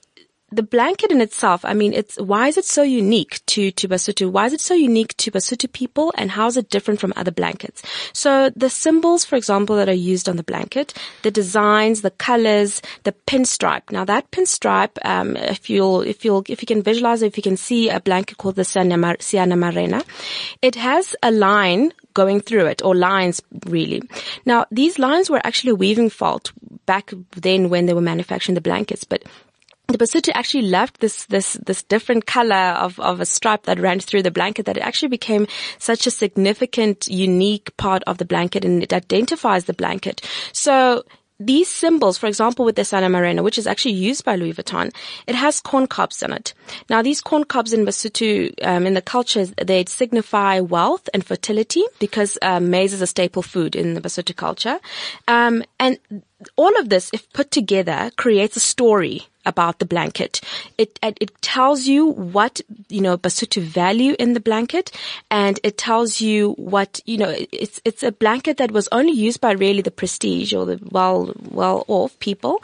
the 0.53 0.63
blanket 0.63 1.11
in 1.11 1.21
itself, 1.21 1.65
I 1.65 1.75
mean, 1.75 1.93
it's, 1.93 2.17
why 2.17 2.47
is 2.47 2.57
it 2.57 2.65
so 2.65 2.83
unique 2.83 3.45
to, 3.47 3.73
to 3.73 3.89
Basotho? 3.89 4.31
Why 4.31 4.47
is 4.47 4.53
it 4.53 4.61
so 4.61 4.75
unique 4.75 5.17
to 5.17 5.33
Basotho 5.33 5.71
people 5.73 6.13
and 6.17 6.31
how 6.31 6.47
is 6.47 6.57
it 6.57 6.71
different 6.71 7.01
from 7.01 7.13
other 7.17 7.33
blankets? 7.33 7.83
So 8.13 8.51
the 8.51 8.71
symbols, 8.71 9.25
for 9.25 9.35
example, 9.35 9.75
that 9.77 9.89
are 9.89 9.93
used 9.93 10.29
on 10.29 10.37
the 10.37 10.45
blanket, 10.45 10.95
the 11.23 11.33
designs, 11.33 12.03
the 12.03 12.13
colors, 12.13 12.81
the 13.03 13.13
pinstripe. 13.27 13.91
Now 13.91 14.05
that 14.05 14.31
pinstripe, 14.31 14.97
um, 15.05 15.37
if 15.37 15.69
you'll, 15.69 16.03
if 16.03 16.25
you'll, 16.25 16.45
if 16.49 16.63
you 16.63 16.67
can 16.67 16.83
visualize 16.83 17.23
if 17.23 17.37
you 17.37 17.43
can 17.43 17.57
see 17.57 17.89
a 17.89 18.01
blanket 18.01 18.39
called 18.39 18.55
the 18.55 18.63
Siana 18.63 18.97
Seanamarena, 19.19 20.05
it 20.63 20.77
has 20.77 21.17
a 21.25 21.33
line 21.33 21.93
going 22.15 22.41
through 22.41 22.67
it 22.67 22.83
or 22.83 22.95
lines 22.95 23.43
really. 23.67 24.01
Now 24.47 24.67
these 24.71 24.99
lines 24.99 25.29
were 25.29 25.45
actually 25.45 25.73
a 25.73 25.75
weaving 25.75 26.11
fault 26.11 26.53
back 26.87 27.13
then 27.33 27.69
when 27.69 27.87
they 27.87 27.95
were 27.95 28.01
manufacturing 28.01 28.55
the 28.55 28.61
blankets, 28.61 29.05
but 29.05 29.25
the 29.89 29.99
Basotho 29.99 30.33
actually 30.35 30.67
left 30.67 31.01
this, 31.01 31.27
this, 31.27 31.55
this 31.65 31.83
different 31.85 32.27
color 32.27 32.55
of, 32.55 32.99
of 33.01 33.21
a 33.21 33.27
stripe 33.27 33.65
that 33.65 33.79
ran 33.79 34.01
through 34.01 34.23
the 34.23 34.31
blanket 34.31 34.67
that 34.67 34.77
it 34.77 34.83
actually 34.83 35.09
became 35.09 35.47
such 35.79 36.07
a 36.07 36.11
significant, 36.11 37.07
unique 37.07 37.77
part 37.77 38.03
of 38.07 38.19
the 38.19 38.25
blanket 38.25 38.65
and 38.65 38.83
it 38.83 38.93
identifies 38.93 39.65
the 39.65 39.73
blanket. 39.73 40.21
So 40.53 41.05
these 41.39 41.69
symbols, 41.69 42.17
for 42.17 42.27
example, 42.27 42.65
with 42.65 42.77
the 42.77 42.83
Seanamarena, 42.83 43.45
which 43.45 43.59
is 43.59 43.67
actually 43.67 43.95
used 43.95 44.25
by 44.25 44.37
Louis 44.37 44.55
Vuitton, 44.55 44.95
it 45.27 45.35
has 45.35 45.61
corn 45.61 45.87
cobs 45.87 46.23
in 46.23 46.33
it. 46.33 46.55
Now, 46.89 47.03
these 47.03 47.21
corn 47.21 47.45
cobs 47.45 47.73
in 47.73 47.85
Basotho, 47.85 48.55
um, 48.67 48.87
in 48.87 48.95
the 48.95 49.03
culture, 49.03 49.45
they 49.45 49.85
signify 49.85 50.61
wealth 50.61 51.09
and 51.13 51.25
fertility 51.25 51.85
because 51.99 52.39
um, 52.41 52.71
maize 52.71 52.95
is 52.95 53.03
a 53.03 53.07
staple 53.07 53.43
food 53.43 53.77
in 53.77 53.95
the 53.95 54.01
Basotho 54.01 54.35
culture. 54.35 54.81
Um, 55.29 55.63
and 55.79 55.99
all 56.57 56.75
of 56.79 56.89
this, 56.89 57.11
if 57.13 57.31
put 57.35 57.51
together, 57.51 58.11
creates 58.17 58.57
a 58.57 58.61
story 58.61 59.27
about 59.47 59.79
the 59.79 59.87
blanket. 59.87 60.41
It, 60.77 60.99
it 61.03 61.31
tells 61.41 61.87
you 61.87 62.07
what 62.07 62.61
you 62.89 63.01
know 63.01 63.17
Basotho 63.17 63.63
value 63.63 64.15
in 64.19 64.35
the 64.35 64.41
blanket, 64.41 64.91
and 65.31 65.59
it 65.63 65.79
tells 65.79 66.21
you 66.21 66.53
what 66.53 67.01
you 67.07 67.17
know. 67.17 67.35
It's 67.53 67.81
it's 67.85 68.03
a 68.03 68.13
blanket 68.13 68.59
that 68.59 68.73
was 68.73 68.89
only 68.93 69.13
used 69.13 69.41
by 69.41 69.53
really 69.53 69.83
the 69.83 69.91
prestige 69.91 70.53
or 70.53 70.67
the 70.67 70.79
well 70.91 71.33
well 71.51 71.85
off 71.89 72.19
people, 72.19 72.63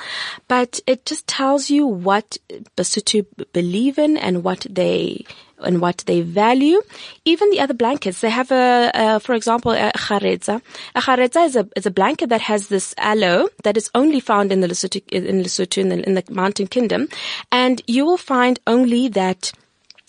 but 0.48 0.80
it 0.86 1.06
just 1.06 1.26
tells 1.26 1.70
you 1.70 1.86
what 1.86 2.36
Basotho 2.76 3.24
believe 3.52 3.98
in 3.98 4.16
and 4.16 4.44
what 4.44 4.66
they 4.68 5.24
and 5.62 5.80
what 5.80 5.98
they 6.06 6.20
value. 6.20 6.80
Even 7.24 7.50
the 7.50 7.60
other 7.60 7.74
blankets, 7.74 8.20
they 8.20 8.30
have 8.30 8.50
a, 8.50 9.20
for 9.20 9.34
example, 9.34 9.72
a 9.72 9.92
kharetsa. 9.92 10.60
A 10.94 11.00
kharetsa 11.00 11.46
is 11.46 11.56
a, 11.56 11.68
is 11.76 11.86
a 11.86 11.90
blanket 11.90 12.28
that 12.28 12.40
has 12.42 12.68
this 12.68 12.94
aloe 12.98 13.48
that 13.64 13.76
is 13.76 13.90
only 13.94 14.20
found 14.20 14.52
in 14.52 14.60
the 14.60 14.68
Lesotho, 14.68 15.02
in 15.08 15.42
Lesotho, 15.42 15.78
in 15.78 15.88
the, 15.88 16.06
in 16.06 16.14
the 16.14 16.24
mountain 16.30 16.66
kingdom. 16.66 17.08
And 17.50 17.82
you 17.86 18.04
will 18.04 18.18
find 18.18 18.60
only 18.66 19.08
that 19.08 19.52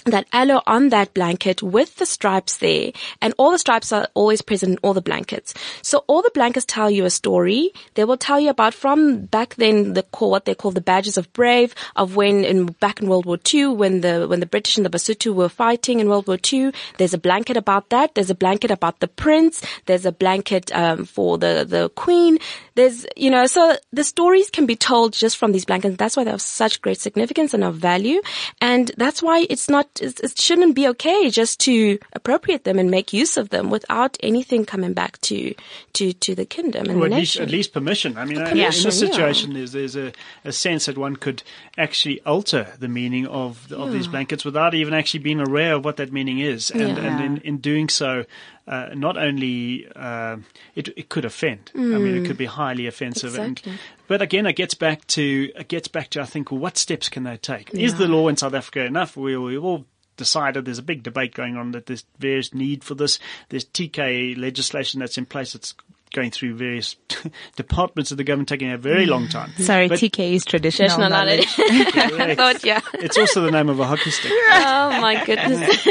that 0.06 0.28
aloe 0.34 0.62
on 0.66 0.90
that 0.90 1.14
blanket 1.14 1.62
with 1.62 1.96
the 1.98 2.06
stripes 2.06 2.58
there 2.58 2.92
and 3.22 3.34
all 3.38 3.52
the 3.52 3.60
stripes 3.60 3.92
are 3.92 4.08
always 4.14 4.42
present 4.42 4.74
in 4.74 4.78
all 4.84 4.94
the 4.94 5.02
blankets. 5.02 5.54
So 5.82 6.04
all 6.08 6.22
the 6.22 6.32
blankets 6.34 6.66
tell 6.66 6.90
you 6.90 7.06
a 7.06 7.10
story. 7.10 7.72
They 7.96 8.06
will 8.06 8.18
tell 8.18 8.40
you 8.40 8.50
about 8.50 8.74
from 8.74 9.26
back 9.26 9.56
then 9.56 9.94
the 9.94 10.04
call, 10.04 10.32
what 10.32 10.46
they 10.46 10.56
call 10.56 10.72
the 10.72 10.82
badges 10.82 11.18
of 11.18 11.32
brave 11.34 11.74
of 11.96 12.16
when 12.16 12.44
in 12.44 12.66
back 12.66 13.02
in 13.02 13.08
World 13.08 13.26
War 13.26 13.40
II 13.54 13.68
when 13.68 14.02
the 14.02 14.28
when 14.28 14.40
the 14.40 14.46
British 14.46 14.78
and 14.78 14.86
the 14.86 14.90
Basotho 14.90 15.34
were 15.34 15.50
fighting 15.50 16.00
in 16.00 16.10
World 16.10 16.28
War 16.28 16.38
II. 16.52 16.72
There's 16.98 17.14
a 17.14 17.18
blanket 17.18 17.58
about 17.58 17.90
that. 17.90 18.16
There's 18.16 18.30
a 18.30 18.36
blanket 18.36 18.72
about 18.72 19.00
the 19.00 19.08
prince. 19.08 19.62
There's 19.86 20.06
a 20.06 20.12
blanket 20.12 20.72
um, 20.76 21.06
for 21.06 21.38
the 21.38 21.66
the 21.68 21.90
queen. 21.90 22.40
There's 22.75 23.06
you 23.15 23.30
know 23.30 23.46
so 23.46 23.75
the 23.92 24.03
stories 24.03 24.50
can 24.50 24.65
be 24.65 24.75
told 24.75 25.13
just 25.13 25.38
from 25.38 25.51
these 25.51 25.65
blankets. 25.65 25.98
That's 25.98 26.18
why 26.18 26.24
they 26.24 26.32
have 26.32 26.42
such 26.42 26.82
great 26.82 27.00
significance 27.00 27.53
and 27.53 27.63
of 27.63 27.75
value, 27.75 28.22
and 28.62 28.92
that's 28.98 29.22
why 29.22 29.46
it's 29.50 29.70
not 29.70 29.88
it 30.01 30.38
shouldn't 30.39 30.75
be 30.75 30.88
okay 30.89 31.30
just 31.30 31.60
to 31.62 32.00
appropriate 32.13 32.63
them 32.63 32.80
and 32.80 32.89
make 32.89 33.13
use 33.13 33.38
of 33.38 33.50
them 33.50 33.70
without 33.70 34.18
anything 34.22 34.65
coming 34.65 34.94
back 34.94 35.20
to 35.22 35.53
to 35.94 36.13
to 36.13 36.36
the 36.36 36.46
kingdom 36.46 36.88
and 36.89 36.98
Or 37.01 37.08
the 37.10 37.15
at 37.15 37.20
least, 37.20 37.36
nation. 37.36 37.44
at 37.44 37.51
least 37.51 37.74
permission. 37.74 38.18
I 38.18 38.25
mean, 38.25 38.39
in 38.42 38.48
permission, 38.48 38.84
this 38.86 39.01
yeah. 39.01 39.08
situation, 39.10 39.53
there's, 39.53 39.72
there's 39.74 39.96
a, 39.96 40.12
a 40.44 40.51
sense 40.51 40.86
that 40.88 40.98
one 40.98 41.15
could 41.15 41.44
actually 41.77 42.22
alter 42.22 42.68
the 42.80 42.88
meaning 42.88 43.27
of 43.27 43.72
of 43.72 43.92
these 43.92 44.08
blankets 44.08 44.44
without 44.44 44.74
even 44.74 44.94
actually 44.94 45.20
being 45.20 45.39
aware 45.39 45.74
of 45.75 45.86
what 45.86 45.98
that 45.98 46.12
meaning 46.12 46.39
is. 46.39 46.72
And, 46.72 46.98
Yeah. 46.98 47.06
and 47.06 47.24
in, 47.24 47.38
in 47.44 47.58
doing 47.58 47.89
so, 47.89 48.25
uh, 48.67 48.89
not 48.93 49.17
only 49.17 49.88
uh, 49.96 50.38
it, 50.75 50.89
it 50.98 51.10
could 51.10 51.25
offend. 51.25 51.72
I 51.75 51.79
mean, 51.79 52.24
it 52.24 52.27
could 52.27 52.38
be 52.38 52.46
highly 52.46 52.88
offensive. 52.88 53.34
Mm. 53.34 53.50
Exactly. 53.50 53.72
And, 53.74 53.82
but 54.08 54.22
again, 54.22 54.46
it 54.46 54.53
gets 54.53 54.74
back 54.74 55.05
to 55.08 55.51
it 55.55 55.67
gets 55.67 55.88
back 55.88 56.10
to 56.12 56.22
I 56.22 56.25
think, 56.25 56.51
well, 56.51 56.62
what 56.62 56.77
steps 56.77 57.10
can 57.10 57.24
they 57.24 57.38
take? 57.38 57.74
Is 57.74 57.96
the 57.96 58.08
law 58.08 58.27
in 58.27 58.38
South 58.38 58.53
Africa 58.53 58.86
enough? 58.86 59.17
We 59.17 59.36
we 59.38 59.58
all 59.58 59.86
decided 60.15 60.65
there's 60.65 60.77
a 60.77 60.84
big 60.84 61.03
debate 61.03 61.34
going 61.34 61.58
on 61.58 61.72
that 61.72 61.88
there's 61.88 62.05
various 62.20 62.53
need 62.53 62.84
for 62.84 62.96
this. 62.96 63.20
There's 63.50 63.65
TK 63.65 64.38
legislation 64.38 65.00
that's 65.00 65.17
in 65.17 65.25
place. 65.25 65.55
It's 65.55 65.74
going 66.13 66.32
through 66.32 66.55
various 66.55 66.96
departments 67.58 68.12
of 68.12 68.17
the 68.17 68.24
government 68.24 68.48
taking 68.50 68.72
a 68.72 68.77
very 68.77 69.05
long 69.05 69.27
time. 69.27 69.51
Sorry, 69.58 69.88
But- 69.89 70.00
TK 70.00 70.34
is 70.34 70.46
traditional, 70.46 70.88
Traditional 70.88 71.10
knowledge. 71.10 71.48
knowledge. 71.58 71.96
I 72.20 72.36
thought, 72.36 72.63
yeah. 72.63 72.79
It's 72.93 73.17
also 73.17 73.41
the 73.41 73.51
name 73.51 73.67
of 73.70 73.79
a 73.79 73.86
hockey 73.86 74.12
stick. 74.12 74.32
Oh 74.32 75.01
my 75.01 75.24
goodness. 75.25 75.82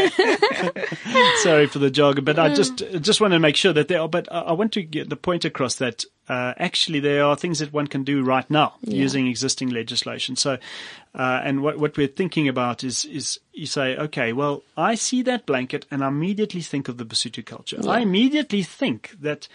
Sorry 1.43 1.67
for 1.67 1.79
the 1.79 1.91
jargon, 1.91 2.25
but 2.25 2.39
I 2.39 2.49
Mm. 2.51 2.57
just 2.57 2.77
just 3.03 3.21
want 3.21 3.33
to 3.33 3.39
make 3.39 3.57
sure 3.57 3.73
that 3.73 3.89
there 3.89 4.01
are. 4.01 4.09
But 4.09 4.31
I 4.33 4.41
I 4.41 4.53
want 4.53 4.73
to 4.73 4.83
get 4.83 5.09
the 5.09 5.17
point 5.17 5.45
across 5.45 5.77
that 5.77 6.05
uh, 6.29 6.53
actually 6.59 7.01
there 7.01 7.25
are 7.25 7.37
things 7.37 7.59
that 7.61 7.73
one 7.73 7.87
can 7.87 8.05
do 8.05 8.23
right 8.23 8.49
now 8.51 8.75
using 8.83 9.27
existing 9.27 9.71
legislation. 9.71 10.37
So, 10.37 10.59
uh, 11.15 11.41
and 11.45 11.63
what 11.63 11.79
what 11.79 11.97
we're 11.97 12.09
thinking 12.09 12.49
about 12.49 12.85
is 12.85 13.05
is 13.05 13.39
you 13.53 13.67
say, 13.67 13.97
okay, 13.97 14.33
well, 14.33 14.63
I 14.77 14.95
see 14.95 15.23
that 15.23 15.47
blanket 15.47 15.87
and 15.91 16.03
I 16.05 16.09
immediately 16.09 16.61
think 16.63 16.89
of 16.89 16.97
the 16.99 17.05
Basotho 17.05 17.45
culture. 17.45 17.79
I 17.89 18.01
immediately 18.01 18.63
think 18.63 19.15
that. 19.21 19.49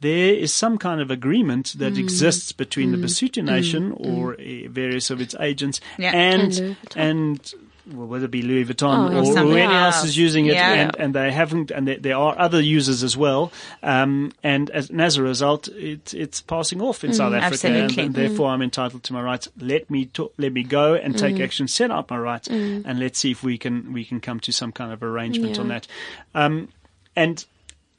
There 0.00 0.34
is 0.34 0.52
some 0.52 0.76
kind 0.78 1.00
of 1.00 1.10
agreement 1.10 1.66
Mm. 1.74 1.78
that 1.78 1.98
exists 1.98 2.52
between 2.52 2.90
the 2.92 2.98
Basotho 2.98 3.42
nation 3.42 3.92
or 3.96 4.34
uh, 4.34 4.68
various 4.68 5.10
of 5.10 5.20
its 5.20 5.34
agents 5.40 5.80
Yeah. 5.98 6.12
and 6.14 6.42
And 6.42 6.58
Louis 6.58 6.76
Vuitton. 6.84 6.96
and 7.00 7.54
well, 7.92 8.06
whether 8.06 8.24
it 8.24 8.30
be 8.30 8.40
Louis 8.40 8.64
Vuitton 8.64 8.96
Oh, 8.98 9.12
or, 9.12 9.16
or 9.16 9.18
or 9.20 9.24
something 9.26 9.58
anyone 9.58 9.76
else 9.76 10.04
is 10.04 10.16
using 10.16 10.46
it, 10.46 10.54
Yeah. 10.54 10.72
and, 10.72 10.96
and 10.98 11.14
they 11.14 11.30
haven't, 11.30 11.70
and 11.70 11.86
there, 11.86 11.98
there 11.98 12.16
are 12.16 12.34
other 12.38 12.58
users 12.60 13.02
as 13.02 13.14
well, 13.14 13.52
um, 13.82 14.32
and 14.42 14.70
as, 14.70 14.88
and 14.88 15.02
as 15.02 15.18
a 15.18 15.22
result, 15.22 15.68
it, 15.68 16.14
it's 16.14 16.40
passing 16.40 16.80
off 16.80 17.04
in 17.04 17.12
South 17.12 17.34
Africa, 17.34 17.68
and, 17.68 17.98
and 17.98 18.14
therefore 18.14 18.48
I'm 18.48 18.62
entitled 18.62 19.02
to 19.04 19.12
my 19.12 19.20
rights. 19.22 19.48
Let 19.58 19.90
me 19.90 20.06
to, 20.16 20.30
let 20.38 20.52
me 20.54 20.62
go 20.62 20.94
and 20.94 21.16
take 21.16 21.38
action, 21.40 21.68
set 21.68 21.90
out 21.90 22.08
my 22.08 22.16
rights, 22.18 22.48
and 22.48 22.98
let's 22.98 23.18
see 23.18 23.30
if 23.32 23.42
we 23.42 23.58
can 23.58 23.92
we 23.92 24.04
can 24.06 24.18
come 24.20 24.40
to 24.40 24.52
some 24.52 24.72
kind 24.72 24.90
of 24.90 25.02
arrangement 25.02 25.56
Yeah. 25.56 25.60
on 25.60 25.68
that. 25.68 25.86
Um, 26.34 26.68
and 27.14 27.44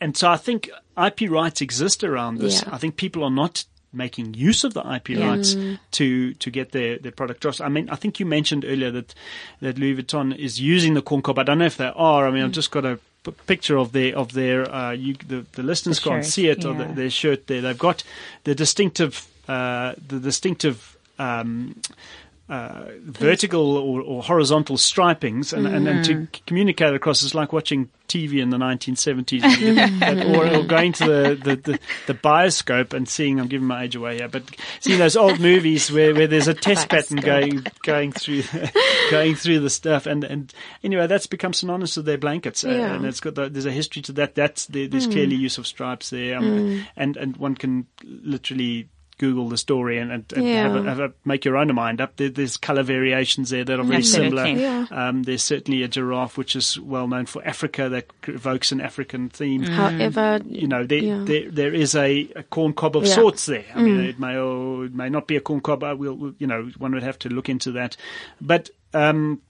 and 0.02 0.18
so 0.18 0.30
I 0.32 0.38
think 0.38 0.70
IP 0.98 1.30
rights 1.30 1.62
exist 1.62 2.04
around 2.04 2.40
this. 2.40 2.62
Yeah. 2.64 2.74
I 2.74 2.78
think 2.78 2.98
people 2.98 3.24
are 3.24 3.32
not 3.32 3.66
making 3.94 4.34
use 4.34 4.64
of 4.66 4.74
the 4.74 4.82
IP 4.82 5.18
rights 5.18 5.56
to 5.92 6.34
to 6.34 6.52
get 6.52 6.72
their, 6.72 6.98
their 6.98 7.12
product 7.14 7.44
across. 7.44 7.62
I 7.62 7.70
mean, 7.70 7.90
I 7.90 7.96
think 7.96 8.20
you 8.20 8.26
mentioned 8.26 8.66
earlier 8.66 8.92
that 8.92 9.14
that 9.62 9.78
Louis 9.78 9.96
Vuitton 9.96 10.36
is 10.38 10.60
using 10.60 10.94
the 10.94 11.02
corn 11.02 11.22
cob. 11.22 11.40
I 11.40 11.44
don't 11.44 11.60
know 11.60 11.66
if 11.66 11.78
they 11.78 11.92
are. 11.96 12.28
I 12.28 12.32
mean, 12.32 12.44
I've 12.44 12.52
just 12.52 12.72
got 12.72 12.86
a 12.86 13.00
p- 13.24 13.32
picture 13.48 13.78
of 13.78 13.92
their 13.94 14.16
of 14.18 14.34
their 14.34 14.70
uh, 14.70 14.92
you, 14.92 15.16
the 15.16 15.46
the 15.54 15.64
listeners 15.64 16.00
The 16.00 16.10
can't 16.10 16.26
shirt, 16.26 16.34
see 16.34 16.48
it 16.48 16.66
or 16.66 16.74
the, 16.74 16.86
their 16.86 17.10
shirt 17.10 17.48
there. 17.48 17.62
They've 17.62 17.78
got 17.78 18.04
the 18.44 18.54
distinctive 18.56 19.28
uh, 19.48 19.94
the 20.08 20.20
distinctive. 20.20 20.98
Um, 21.18 21.80
uh, 22.48 22.86
vertical 23.04 23.76
or, 23.78 24.02
or 24.02 24.22
horizontal 24.22 24.78
stripings 24.78 25.52
and, 25.52 25.66
and, 25.66 25.88
and 25.88 26.06
to 26.06 26.28
c- 26.32 26.42
communicate 26.46 26.94
across 26.94 27.24
is 27.24 27.34
like 27.34 27.52
watching 27.52 27.90
TV 28.08 28.40
in 28.40 28.52
the 28.52 28.58
1970s 28.58 29.42
That- 30.00 30.28
or, 30.28 30.60
or 30.60 30.64
going 30.64 30.94
to 30.94 31.04
the, 31.06 31.40
the, 31.44 31.56
the, 31.56 31.80
the 32.06 32.14
bioscope 32.14 32.94
and 32.94 33.10
seeing, 33.10 33.40
I'm 33.40 33.48
giving 33.48 33.68
my 33.68 33.86
age 33.86 33.96
away 33.96 34.18
here, 34.18 34.28
but 34.28 34.44
seeing 34.80 35.00
those 35.00 35.16
old 35.16 35.40
movies 35.40 35.92
where, 35.92 36.14
where 36.14 36.28
there's 36.28 36.48
a 36.48 36.54
test 36.54 36.88
pattern 36.88 37.18
going, 37.18 37.66
going 37.84 38.12
through, 38.12 38.44
going 39.10 39.34
through 39.34 39.62
the 39.62 39.70
stuff. 39.72 40.06
And, 40.06 40.24
and 40.24 40.54
anyway, 40.84 41.08
that's 41.08 41.26
become 41.26 41.52
synonymous 41.54 41.98
with 41.98 42.06
their 42.06 42.20
blankets. 42.20 42.64
uh, 42.64 42.70
Yeah. 42.70 42.94
and 42.94 43.06
it's 43.08 43.22
got, 43.22 43.34
the, 43.34 43.50
there's 43.50 43.66
a 43.66 43.72
history 43.72 44.04
to 44.04 44.12
that. 44.14 44.36
That's, 44.36 44.68
there, 44.68 44.88
there's 44.88 45.08
clearly 45.08 45.36
use 45.36 45.58
of 45.58 45.66
stripes 45.66 46.12
there. 46.12 46.38
Um, 46.38 46.86
and, 46.96 47.18
and 47.18 47.38
one 47.38 47.56
can 47.56 47.88
literally 48.04 48.90
Google 49.18 49.48
the 49.48 49.58
story 49.58 49.98
and, 49.98 50.12
and, 50.12 50.34
and 50.34 50.46
have, 50.48 50.76
a, 50.76 50.84
have 50.84 51.00
a, 51.00 51.14
make 51.24 51.46
your 51.46 51.56
own 51.56 51.74
mind 51.74 52.02
up. 52.02 52.18
There, 52.18 52.30
there's 52.30 52.58
color 52.58 52.84
variations 52.84 53.50
there 53.50 53.64
that 53.64 53.80
are 53.80 53.84
very 53.84 53.98
Absolutely. 53.98 54.56
similar. 54.56 54.60
Yeah. 54.62 54.86
Um, 54.92 55.24
there's 55.24 55.44
certainly 55.44 55.84
a 55.84 55.88
giraffe 55.88 56.38
which 56.38 56.56
is 56.56 56.78
well 56.80 57.08
known 57.08 57.26
for 57.26 57.46
Africa 57.48 57.88
that 57.90 58.08
evokes 58.28 58.74
an 58.74 58.82
African 58.82 59.30
theme. 59.30 59.64
However, 59.64 60.42
You 60.46 60.68
know, 60.68 60.84
there, 60.86 61.00
Yeah. 61.00 61.24
there, 61.26 61.50
there 61.50 61.74
is 61.74 61.96
a, 61.96 62.30
a 62.36 62.44
corn 62.44 62.74
cob 62.74 62.98
of 62.98 63.06
Yeah. 63.06 63.16
sorts 63.16 63.46
there. 63.46 63.66
I 63.74 63.82
mean, 63.82 64.02
it 64.02 64.20
may 64.20 64.36
or 64.38 64.86
it 64.86 64.94
may 64.94 65.08
not 65.10 65.28
be 65.28 65.38
a 65.38 65.42
corn 65.42 65.62
cob. 65.62 65.84
I 65.84 65.94
will, 65.94 66.34
you 66.38 66.48
know, 66.48 66.70
one 66.78 66.92
would 66.94 67.04
have 67.04 67.20
to 67.20 67.30
look 67.30 67.48
into 67.48 67.72
that. 67.74 67.96
But 68.42 68.70
um, 68.94 69.42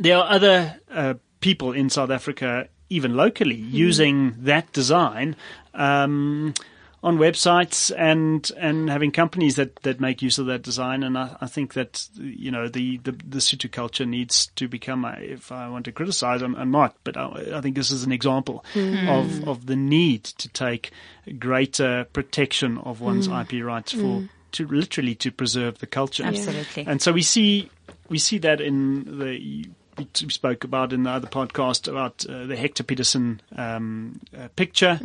there 0.00 0.16
are 0.16 0.28
other 0.28 0.74
uh, 0.90 1.14
people 1.40 1.70
in 1.72 1.88
South 1.88 2.10
Africa, 2.10 2.68
even 2.90 3.16
locally, 3.16 3.54
using 3.54 4.34
that 4.40 4.72
design. 4.72 5.36
Um, 5.74 6.54
on 7.02 7.16
websites 7.16 7.92
and 7.96 8.50
and 8.56 8.90
having 8.90 9.12
companies 9.12 9.56
that, 9.56 9.76
that 9.82 10.00
make 10.00 10.20
use 10.20 10.38
of 10.38 10.46
that 10.46 10.62
design, 10.62 11.02
and 11.02 11.16
I, 11.16 11.36
I 11.40 11.46
think 11.46 11.74
that 11.74 12.08
you 12.14 12.50
know 12.50 12.68
the, 12.68 12.98
the 12.98 13.12
the 13.12 13.38
Sotho 13.38 13.70
culture 13.70 14.04
needs 14.04 14.46
to 14.56 14.68
become. 14.68 15.04
A, 15.04 15.16
if 15.20 15.52
I 15.52 15.68
want 15.68 15.84
to 15.84 15.92
criticize, 15.92 16.42
I'm, 16.42 16.56
I'm 16.56 16.70
not, 16.70 16.96
but 17.04 17.16
I, 17.16 17.52
I 17.54 17.60
think 17.60 17.76
this 17.76 17.90
is 17.90 18.04
an 18.04 18.12
example 18.12 18.64
mm-hmm. 18.74 19.08
of 19.08 19.48
of 19.48 19.66
the 19.66 19.76
need 19.76 20.24
to 20.24 20.48
take 20.48 20.90
greater 21.38 22.04
protection 22.12 22.78
of 22.78 23.00
one's 23.00 23.28
mm. 23.28 23.42
IP 23.42 23.64
rights 23.64 23.92
for 23.92 23.98
mm. 23.98 24.28
to 24.52 24.66
literally 24.66 25.14
to 25.16 25.30
preserve 25.30 25.78
the 25.78 25.86
culture. 25.86 26.24
Absolutely. 26.24 26.86
And 26.86 27.00
so 27.00 27.12
we 27.12 27.22
see 27.22 27.70
we 28.08 28.18
see 28.18 28.38
that 28.38 28.60
in 28.60 29.18
the 29.18 29.66
we 29.98 30.06
spoke 30.30 30.64
about 30.64 30.92
in 30.92 31.02
the 31.02 31.10
other 31.10 31.26
podcast 31.26 31.88
about 31.88 32.24
uh, 32.28 32.46
the 32.46 32.56
Hector 32.56 32.82
Pieterson 32.84 33.40
um, 33.56 34.20
uh, 34.36 34.48
picture. 34.56 34.98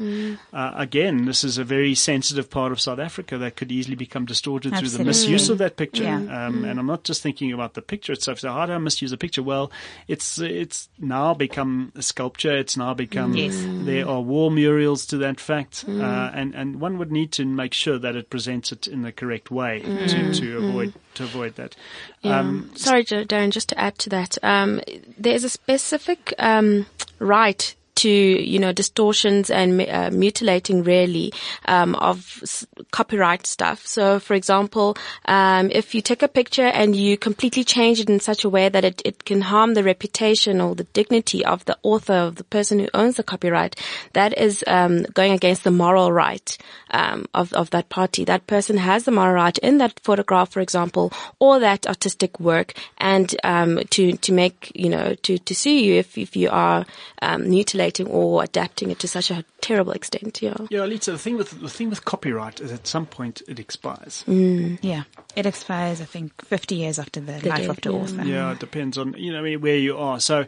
Uh, 0.54 0.72
again, 0.76 1.26
this 1.26 1.44
is 1.44 1.58
a 1.58 1.64
very 1.64 1.96
sensitive 1.96 2.50
part 2.50 2.72
of 2.72 2.80
South 2.80 3.00
Africa 3.00 3.38
that 3.40 3.56
could 3.56 3.72
easily 3.72 3.96
become 3.96 4.26
distorted 4.26 4.76
through 4.78 4.90
the 4.90 5.04
misuse 5.04 5.50
of 5.50 5.58
that 5.58 5.76
picture. 5.78 6.04
Yeah. 6.04 6.48
Um, 6.48 6.64
And 6.66 6.80
I'm 6.80 6.86
not 6.86 7.04
just 7.04 7.22
thinking 7.22 7.52
about 7.52 7.74
the 7.74 7.82
picture 7.82 8.14
itself. 8.14 8.40
So 8.40 8.52
how 8.52 8.66
do 8.66 8.74
I 8.74 8.78
misuse 8.78 9.12
a 9.12 9.18
picture? 9.18 9.44
Well, 9.44 9.72
it's 10.08 10.40
it's 10.40 10.90
now 11.00 11.34
become 11.34 11.92
a 11.96 12.02
sculpture. 12.02 12.56
It's 12.58 12.78
now 12.78 12.94
become 12.94 13.34
Yes. 13.36 13.56
there 13.86 14.08
are 14.08 14.22
wall 14.22 14.50
murals 14.50 15.06
to 15.08 15.18
that 15.18 15.40
fact, 15.40 15.86
uh, 15.88 16.32
and 16.34 16.54
and 16.56 16.80
one 16.82 16.98
would 16.98 17.12
need 17.12 17.32
to 17.34 17.46
make 17.46 17.74
sure 17.74 17.98
that 18.00 18.16
it 18.16 18.30
presents 18.30 18.72
it 18.72 18.88
in 18.88 19.02
the 19.02 19.12
correct 19.12 19.52
way 19.52 19.82
to, 19.82 20.34
to 20.34 20.58
avoid 20.58 20.94
to 21.15 21.24
avoid 21.24 21.55
that. 21.55 21.75
Yeah. 22.22 22.39
Um, 22.39 22.72
Sorry, 22.75 23.03
Darren, 23.03 23.51
just 23.51 23.70
to 23.70 23.79
add 23.79 23.98
to 24.00 24.10
that, 24.10 24.38
um, 24.43 24.82
there 25.17 25.36
is 25.36 25.43
a 25.43 25.50
specific 25.50 26.34
um, 26.39 26.86
right 27.20 27.75
to 27.96 28.10
you 28.10 28.60
know 28.60 28.72
distortions 28.72 29.50
and 29.50 29.82
uh, 29.82 30.10
mutilating 30.12 30.84
really 30.84 31.34
um, 31.66 31.96
of 31.96 32.40
s- 32.42 32.66
copyright 32.92 33.46
stuff. 33.46 33.86
So, 33.86 34.20
for 34.20 34.34
example, 34.34 34.98
um, 35.26 35.70
if 35.72 35.94
you 35.96 36.02
take 36.02 36.24
a 36.24 36.28
picture 36.28 36.66
and 36.66 36.96
you 36.96 37.18
completely 37.18 37.64
change 37.64 38.00
it 38.00 38.10
in 38.10 38.20
such 38.20 38.44
a 38.44 38.50
way 38.50 38.70
that 38.70 38.84
it, 38.84 39.02
it 39.06 39.26
can 39.26 39.42
harm 39.42 39.74
the 39.74 39.84
reputation 39.84 40.62
or 40.62 40.76
the 40.76 40.86
dignity 40.86 41.46
of 41.46 41.66
the 41.66 41.78
author 41.84 42.14
of 42.14 42.36
the 42.36 42.44
person 42.44 42.80
who 42.80 42.88
owns 42.94 43.16
the 43.16 43.24
copyright, 43.24 43.76
that 44.14 44.38
is 44.38 44.64
um, 44.68 45.04
going 45.14 45.32
against 45.32 45.64
the 45.64 45.72
moral 45.72 46.12
right 46.12 46.58
um, 46.92 47.26
of 47.34 47.54
of 47.54 47.70
that 47.72 47.90
party. 47.90 48.26
That 48.26 48.48
person 48.48 48.78
has 48.78 49.06
the 49.06 49.12
moral 49.12 49.34
right 49.36 49.58
in 49.60 49.78
that 49.78 50.00
photograph, 50.00 50.52
for 50.52 50.62
example, 50.62 51.12
or 51.40 51.60
that 51.60 51.88
artistic 51.88 52.40
work, 52.40 52.74
and 52.98 53.36
um, 53.44 53.80
to 53.92 54.14
to 54.18 54.32
make 54.32 54.72
you 54.76 54.90
know 54.90 55.16
to 55.24 55.38
to 55.38 55.56
sue 55.56 55.72
you 55.72 55.96
if 55.96 56.18
if 56.18 56.36
you 56.36 56.50
are 56.50 56.86
um, 57.22 57.50
mutilating 57.84 58.08
manipulating 58.08 58.08
or 58.08 58.44
adapting 58.44 58.92
it 58.92 59.00
to 59.00 59.08
such 59.08 59.32
a 59.32 59.44
terrible 59.62 59.92
extent. 59.92 60.42
Yeah. 60.42 60.56
Yeah, 60.70 60.86
Lisa, 60.86 61.12
the 61.12 61.18
thing 61.18 61.38
with 61.38 61.60
the 61.62 61.70
thing 61.70 61.90
with 61.90 62.06
copyright 62.06 62.62
is 62.62 62.72
at 62.72 62.88
some 62.88 63.06
point 63.06 63.42
it 63.48 63.60
expires. 63.60 64.24
Mm. 64.28 64.80
Yeah. 64.82 65.04
It 65.36 65.46
expires, 65.46 66.02
I 66.02 66.06
think, 66.06 66.46
50 66.46 66.75
years 66.75 67.00
after 67.00 67.20
the, 67.20 67.34
The 67.34 67.50
life 67.50 67.68
death, 67.68 67.70
of 67.70 67.82
the 67.82 67.92
yeah. 67.92 67.98
author. 67.98 68.24
Yeah, 68.24 68.52
it 68.52 68.60
depends 68.60 68.98
on 68.98 69.13
you 69.18 69.32
know 69.32 69.44
where 69.60 69.78
you 69.78 69.98
are. 69.98 70.20
So, 70.20 70.46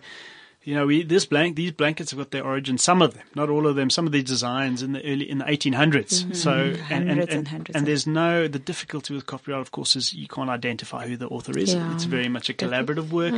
you 0.65 0.75
know, 0.75 0.85
we 0.87 1.03
this 1.03 1.25
blank 1.25 1.55
these 1.55 1.71
blankets 1.71 2.11
have 2.11 2.17
got 2.17 2.31
their 2.31 2.43
origin. 2.43 2.77
Some 2.77 3.01
of 3.01 3.13
them, 3.13 3.23
not 3.35 3.49
all 3.49 3.67
of 3.67 3.75
them. 3.75 3.89
Some 3.89 4.05
of 4.05 4.11
these 4.11 4.23
designs 4.25 4.81
in 4.83 4.91
the 4.93 4.99
early 5.05 5.29
in 5.29 5.37
the 5.37 5.45
1800s. 5.45 6.35
So, 6.35 6.51
and, 6.89 7.09
and, 7.09 7.21
Mm-hmm. 7.21 7.37
And 7.37 7.47
and, 7.53 7.71
and 7.75 7.87
there's 7.87 8.05
no 8.07 8.47
the 8.47 8.59
difficulty 8.59 9.13
with 9.13 9.25
copyright, 9.25 9.61
of 9.61 9.71
course, 9.71 9.95
is 9.95 10.13
you 10.13 10.27
can't 10.27 10.49
identify 10.49 11.07
who 11.07 11.15
the 11.17 11.27
author 11.27 11.57
is. 11.57 11.73
Yeah. 11.73 11.93
It's 11.93 12.03
very 12.05 12.27
much 12.27 12.49
a 12.49 12.53
collaborative 12.53 13.11
work, 13.11 13.33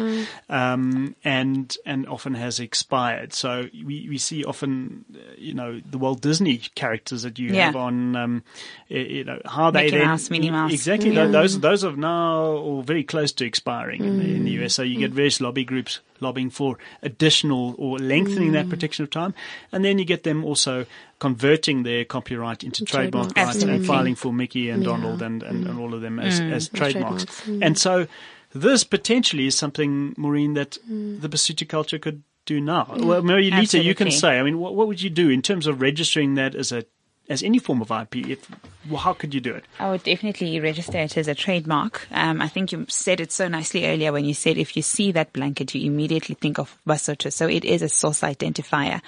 um, 0.50 1.16
and 1.24 1.76
and 1.86 2.08
often 2.08 2.34
has 2.34 2.60
expired. 2.60 3.34
So 3.34 3.68
we 3.74 4.08
we 4.10 4.18
see 4.18 4.44
often, 4.44 5.06
uh, 5.14 5.20
you 5.38 5.54
know, 5.54 5.82
the 5.90 5.98
Walt 5.98 6.22
Disney 6.22 6.58
characters 6.76 7.24
that 7.24 7.38
you 7.40 7.54
Yeah. 7.54 7.66
have 7.68 7.76
on, 7.76 8.16
um, 8.16 8.44
you 8.88 9.24
know, 9.24 9.40
how 9.46 9.72
they 9.72 9.86
Mickey 9.86 9.98
then 9.98 10.08
Mouse, 10.08 10.30
Minnie 10.30 10.52
Mouse. 10.52 10.72
exactly 10.74 11.12
tho- 11.14 11.30
those 11.32 11.60
those 11.60 11.84
are 11.84 11.96
now 11.96 12.42
all 12.42 12.82
very 12.84 13.04
close 13.04 13.32
to 13.34 13.46
expiring 13.46 14.04
in, 14.04 14.18
the, 14.20 14.26
in 14.36 14.44
the 14.46 14.52
US. 14.64 14.74
So 14.76 14.84
you 14.84 14.98
get 15.00 15.12
various 15.12 15.42
lobby 15.42 15.64
groups 15.66 16.00
lobbying 16.20 16.50
for 16.50 16.78
additional 17.02 17.76
or 17.78 17.98
lengthening 18.00 18.52
that 18.54 18.66
mm. 18.66 18.70
protection 18.70 19.04
of 19.04 19.10
time, 19.10 19.34
and 19.72 19.84
then 19.84 20.00
you 20.00 20.06
get 20.06 20.24
them 20.24 20.44
also 20.44 20.86
converting 21.20 21.84
their 21.84 22.06
copyright 22.06 22.64
into 22.64 22.86
trademark 22.86 23.34
trademarks. 23.34 23.64
rights 23.64 23.64
and 23.64 23.86
filing 23.86 24.16
for 24.16 24.32
Mickey 24.32 24.70
and 24.70 24.84
Yeah. 24.84 24.90
Donald 24.90 25.22
and, 25.22 25.44
and, 25.44 25.68
and 25.68 25.78
mm. 25.78 25.82
all 25.82 25.94
of 25.94 26.02
them 26.02 26.20
as, 26.20 26.40
mm. 26.40 26.52
as 26.52 26.70
trademarks. 26.70 27.26
trademarks. 27.26 27.66
And 27.66 27.78
so 27.78 28.08
this 28.54 28.84
potentially 28.84 29.48
is 29.48 29.58
something, 29.58 30.14
Maureen, 30.18 30.54
that 30.54 30.78
the 30.88 31.30
Basotho 31.30 31.68
culture 31.68 32.00
could 32.00 32.24
do 32.46 32.62
now. 32.62 32.88
Well, 32.96 33.22
Mary 33.22 33.52
Lita, 33.52 33.84
you 33.84 33.94
can 33.94 34.10
say. 34.10 34.40
I 34.40 34.44
mean, 34.44 34.58
what, 34.58 34.74
what 34.74 34.88
would 34.88 35.02
you 35.02 35.10
do 35.10 35.30
in 35.30 35.42
terms 35.42 35.68
of 35.68 35.82
registering 35.82 36.36
that 36.36 36.56
as 36.56 36.72
a 36.72 36.86
as 37.30 37.44
any 37.44 37.60
form 37.60 37.82
of 37.82 37.92
IP? 37.92 38.28
If, 38.28 38.50
well, 38.90 39.00
how 39.00 39.14
could 39.14 39.34
you 39.34 39.42
do 39.42 39.54
it? 39.54 39.66
I 39.80 39.92
would 39.92 40.04
definitely 40.04 40.60
register 40.60 40.98
it 40.98 41.18
as 41.18 41.28
a 41.28 41.36
trademark. 41.36 42.08
Um, 42.12 42.42
I 42.42 42.48
think 42.48 42.72
you 42.72 42.86
said 42.88 43.20
it 43.20 43.32
so 43.32 43.48
nicely 43.48 43.86
earlier 43.86 44.12
when 44.12 44.26
you 44.26 44.34
said 44.34 44.58
if 44.58 44.76
you 44.76 44.82
see 44.82 45.12
that 45.12 45.34
blanket, 45.34 45.76
you 45.76 45.90
immediately 45.92 46.36
think 46.36 46.58
of 46.58 46.78
Basotho. 46.88 47.32
So 47.32 47.48
it 47.48 47.66
is 47.66 47.82
a 47.82 47.90
source 47.90 48.22
identifier, 48.22 49.02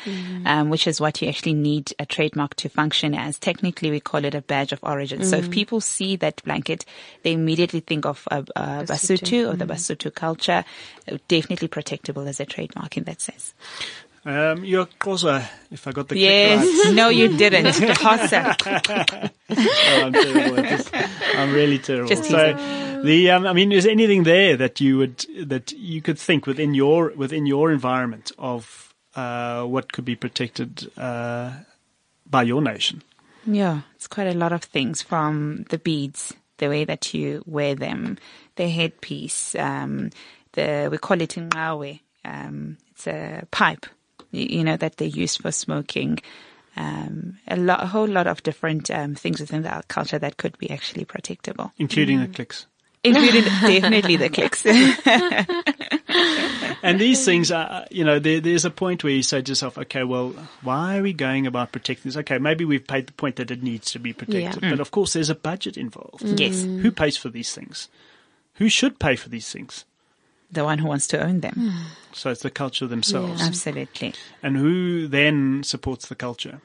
um, 0.46 0.70
which 0.70 0.88
is 0.88 1.00
what 1.00 1.22
you 1.22 1.30
actually 1.30 1.54
need 1.54 1.94
a 2.00 2.06
trademark 2.06 2.56
to 2.56 2.70
function 2.70 3.16
as. 3.16 3.40
Technically, 3.40 3.92
we 3.92 4.00
call 4.00 4.26
it 4.26 4.36
a 4.36 4.42
badge 4.42 4.72
of 4.72 4.80
origin. 4.84 5.24
So 5.24 5.38
if 5.38 5.50
people 5.50 5.82
see 5.82 6.16
that 6.18 6.44
blanket, 6.44 6.86
they 7.24 7.34
immediately 7.34 7.80
think 7.80 8.06
of 8.06 8.28
uh, 8.32 8.44
uh, 8.56 8.84
Basotho 8.84 9.54
or 9.54 9.56
the 9.56 9.66
Basotho 9.66 10.14
culture. 10.14 10.66
Definitely 11.28 11.68
protectable 11.68 12.28
as 12.28 12.40
a 12.40 12.46
trademark 12.46 12.98
in 12.98 13.04
that 13.06 13.22
sense. 13.22 13.54
Um, 14.26 14.64
you're 14.66 14.88
if 15.72 15.88
I 15.88 15.92
got 15.92 16.10
the 16.10 16.18
Yes. 16.18 16.86
right. 16.86 16.94
no, 16.96 17.10
you 17.10 17.38
didn't. 17.38 17.66
Xhosa. 17.98 19.32
Oh, 19.52 20.02
I'm 20.06 20.14
terrible. 20.14 21.00
I'm 21.36 21.54
really 21.54 21.80
terrible. 21.80 22.08
Just 22.08 22.26
so, 22.26 22.54
the 23.04 23.32
um, 23.32 23.48
I 23.48 23.54
mean, 23.54 23.72
is 23.72 23.86
there 23.86 23.92
anything 23.92 24.24
there 24.24 24.56
that 24.58 24.80
you 24.80 24.98
would 25.00 25.26
that 25.48 25.72
you 25.72 26.04
could 26.04 26.20
think 26.20 26.46
within 26.46 26.76
your 26.76 27.12
within 27.16 27.48
your 27.48 27.72
environment 27.72 28.32
of 28.38 28.94
uh, 29.16 29.64
what 29.64 29.92
could 29.92 30.06
be 30.06 30.16
protected 30.16 30.92
uh, 30.98 31.52
by 32.30 32.44
your 32.44 32.62
nation? 32.62 33.02
Yeah, 33.46 33.82
it's 33.96 34.08
quite 34.08 34.28
a 34.28 34.38
lot 34.38 34.52
of 34.52 34.64
things 34.64 35.02
from 35.02 35.66
the 35.70 35.80
beads, 35.80 36.34
the 36.58 36.68
way 36.70 36.86
that 36.86 37.12
you 37.14 37.42
wear 37.48 37.74
them, 37.74 38.18
the 38.56 38.70
headpiece, 38.70 39.56
um, 39.56 40.12
the 40.54 40.90
we 40.92 40.98
call 41.00 41.20
it 41.22 41.32
ingawe. 41.32 42.00
Um, 42.24 42.78
it's 42.92 43.08
a 43.08 43.48
pipe, 43.50 43.88
you, 44.32 44.58
you 44.60 44.64
know, 44.64 44.78
that 44.78 44.98
they 44.98 45.08
use 45.08 45.38
for 45.38 45.52
smoking. 45.52 46.20
Um, 46.78 47.38
a 47.48 47.58
lot, 47.58 47.84
a 47.84 47.88
whole 47.88 48.08
lot 48.08 48.28
of 48.28 48.42
different 48.44 48.90
um, 48.92 49.16
things 49.16 49.40
within 49.42 49.66
our 49.66 49.84
culture 49.84 50.20
that 50.20 50.38
could 50.38 50.58
be 50.58 50.70
actually 50.70 51.04
protectable, 51.06 51.72
including 51.78 52.20
the 52.22 52.28
clicks. 52.28 52.68
including 53.04 53.44
definitely 53.62 54.16
the 54.16 54.30
clicks. 54.30 54.66
And 56.82 57.00
these 57.00 57.26
things 57.26 57.52
are, 57.52 57.86
you 57.92 58.06
know, 58.06 58.20
there, 58.20 58.40
there's 58.40 58.64
a 58.64 58.70
point 58.70 59.04
where 59.04 59.12
you 59.12 59.22
say 59.22 59.42
to 59.42 59.52
yourself, 59.52 59.78
okay, 59.78 60.06
well, 60.06 60.30
why 60.62 60.98
are 60.98 61.02
we 61.04 61.12
going 61.12 61.46
about 61.46 61.74
protecting 61.74 62.08
this? 62.10 62.16
Okay, 62.18 62.38
maybe 62.38 62.64
we've 62.64 62.88
paid 62.88 63.08
the 63.08 63.12
point 63.14 63.36
that 63.36 63.52
it 63.52 63.62
needs 63.62 63.92
to 63.92 64.00
be 64.00 64.14
protected, 64.14 64.64
Yeah. 64.64 64.70
but 64.70 64.80
of 64.80 64.90
course 64.92 65.12
there's 65.14 65.30
a 65.30 65.36
budget 65.36 65.76
involved. 65.76 66.40
yes, 66.40 66.64
Who 66.64 66.90
pays 66.92 67.18
for 67.18 67.28
these 67.30 67.54
things? 67.54 67.90
Who 68.56 68.70
should 68.70 68.98
pay 68.98 69.18
for 69.18 69.28
these 69.28 69.52
things? 69.52 69.84
The 70.52 70.64
one 70.64 70.80
who 70.80 70.88
wants 70.88 71.08
to 71.08 71.22
own 71.24 71.42
them. 71.42 71.72
So 72.14 72.30
it's 72.32 72.42
the 72.42 72.50
culture 72.50 72.88
themselves. 72.88 73.42
Absolutely. 73.42 74.14
And 74.42 74.58
who 74.58 75.08
then 75.08 75.64
supports 75.64 76.08
the 76.08 76.16
culture? 76.16 76.62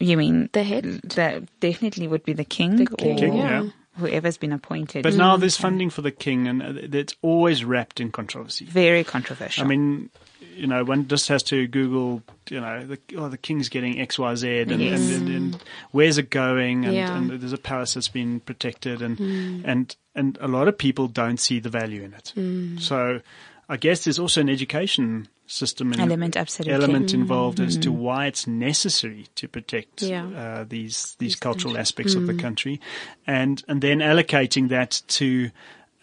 You 0.00 0.16
mean 0.16 0.50
The 0.52 0.64
head? 0.64 0.84
The 1.04 1.46
definitely 1.60 2.08
would 2.08 2.24
be 2.24 2.32
the 2.32 2.44
king, 2.44 2.76
The 2.76 2.86
king, 2.86 3.16
or 3.16 3.18
King, 3.18 3.36
yeah. 3.36 3.68
whoever's 3.98 4.36
been 4.36 4.52
appointed. 4.52 5.04
But 5.04 5.14
now 5.14 5.36
there's 5.36 5.56
funding 5.56 5.90
for 5.90 6.02
the 6.02 6.10
king, 6.10 6.48
and 6.48 6.62
uh, 6.62 6.98
it's 6.98 7.14
always 7.22 7.64
wrapped 7.64 8.00
in 8.00 8.10
controversy. 8.10 8.64
very 8.64 9.04
controversial. 9.04 9.64
I 9.64 9.68
mean, 9.68 10.10
you 10.54 10.66
know, 10.66 10.84
one 10.84 11.08
just 11.08 11.28
has 11.28 11.42
to 11.44 11.66
Google, 11.66 12.22
you 12.50 12.60
know, 12.60 12.84
the, 12.84 12.98
oh, 13.16 13.28
the 13.28 13.38
king's 13.38 13.68
getting 13.68 14.00
X, 14.00 14.18
Y, 14.18 14.34
Z, 14.34 14.60
and, 14.60 14.80
Yes. 14.80 15.00
and, 15.10 15.28
and, 15.28 15.36
and 15.36 15.62
where's 15.90 16.18
it 16.18 16.30
going? 16.30 16.84
And, 16.84 16.94
Yeah. 16.94 17.16
and 17.16 17.30
there's 17.30 17.52
a 17.52 17.58
palace 17.58 17.94
that's 17.94 18.08
been 18.08 18.40
protected, 18.40 19.02
and 19.02 19.18
hmm. 19.18 19.62
and 19.64 19.94
and 20.14 20.38
a 20.40 20.48
lot 20.48 20.68
of 20.68 20.76
people 20.76 21.08
don't 21.08 21.38
see 21.38 21.58
the 21.60 21.70
value 21.70 22.02
in 22.02 22.14
it. 22.14 22.32
Hmm. 22.34 22.78
So, 22.78 23.20
I 23.68 23.76
guess 23.76 24.04
there's 24.04 24.18
also 24.18 24.40
an 24.40 24.50
education 24.50 25.28
system 25.46 25.92
and 25.92 26.00
Element, 26.00 26.36
absolutely. 26.36 26.72
element 26.72 27.10
hmm. 27.10 27.20
involved 27.20 27.60
as 27.60 27.76
to 27.76 27.92
why 27.92 28.26
it's 28.26 28.46
necessary 28.46 29.26
to 29.34 29.48
protect 29.48 30.02
Yeah. 30.02 30.26
uh, 30.26 30.64
these 30.68 31.16
these 31.18 31.36
cultural 31.36 31.76
aspects 31.76 32.14
of 32.14 32.26
the 32.26 32.34
country, 32.34 32.80
and 33.26 33.62
and 33.68 33.82
then 33.82 33.98
allocating 33.98 34.68
that 34.70 35.02
to 35.08 35.50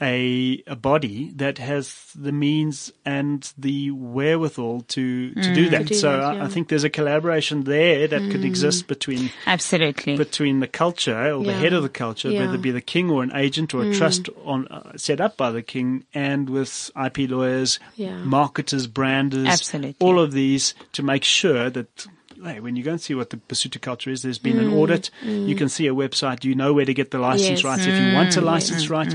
a 0.01 0.63
a 0.65 0.75
body 0.75 1.31
that 1.35 1.57
has 1.57 2.11
the 2.15 2.31
means 2.31 2.91
and 3.05 3.51
the 3.57 3.91
wherewithal 3.91 4.81
to 4.81 5.33
to 5.33 5.53
do 5.53 5.67
mm. 5.67 5.71
that. 5.71 5.85
do 5.87 5.93
so 5.93 6.11
that, 6.11 6.41
I, 6.41 6.45
I 6.45 6.47
think 6.47 6.69
there's 6.69 6.83
a 6.83 6.89
collaboration 6.89 7.63
there 7.65 8.07
that 8.07 8.21
could 8.31 8.41
mm. 8.41 8.45
exist 8.45 8.87
between 8.87 9.31
Absolutely. 9.45 10.15
between 10.15 10.59
the 10.61 10.67
culture 10.67 11.31
or 11.33 11.43
the 11.43 11.53
head 11.53 11.73
of 11.73 11.83
the 11.83 11.89
culture, 11.89 12.29
Yeah. 12.29 12.41
whether 12.41 12.55
it 12.55 12.61
be 12.61 12.71
the 12.71 12.81
king 12.81 13.09
or 13.09 13.23
an 13.23 13.31
agent 13.35 13.73
or 13.73 13.81
a 13.81 13.85
mm. 13.85 13.97
trust 13.97 14.29
on 14.45 14.67
uh, 14.67 14.97
set 14.97 15.19
up 15.19 15.35
by 15.35 15.51
the 15.51 15.61
king, 15.61 16.05
and 16.13 16.49
with 16.49 16.91
IP 16.95 17.29
lawyers, 17.29 17.79
Yeah. 17.95 18.17
marketers, 18.17 18.87
branders, 18.87 19.47
Absolutely. 19.47 19.95
all 19.99 20.19
of 20.19 20.31
these 20.31 20.73
to 20.93 21.03
make 21.03 21.23
sure 21.23 21.69
that. 21.69 22.07
Hey, 22.41 22.59
when 22.59 22.75
you 22.75 22.83
go 22.83 22.91
and 22.91 23.01
see 23.01 23.13
what 23.15 23.31
the 23.31 23.37
Basotho 23.37 23.81
culture 23.81 24.09
is, 24.11 24.21
there's 24.21 24.39
been 24.39 24.57
Mm. 24.57 24.61
an 24.61 24.69
audit. 24.69 25.09
You 25.45 25.55
can 25.55 25.67
see 25.67 25.87
a 25.87 25.93
website. 25.93 26.43
You 26.45 26.55
know 26.55 26.73
where 26.73 26.85
to 26.85 26.93
get 26.93 27.11
the 27.11 27.19
license 27.19 27.59
Yes. 27.59 27.63
rights 27.65 27.87
if 27.87 27.99
you 27.99 28.13
want 28.13 28.37
a 28.37 28.41
Mm. 28.41 28.45
license 28.45 28.89
right, 28.89 29.13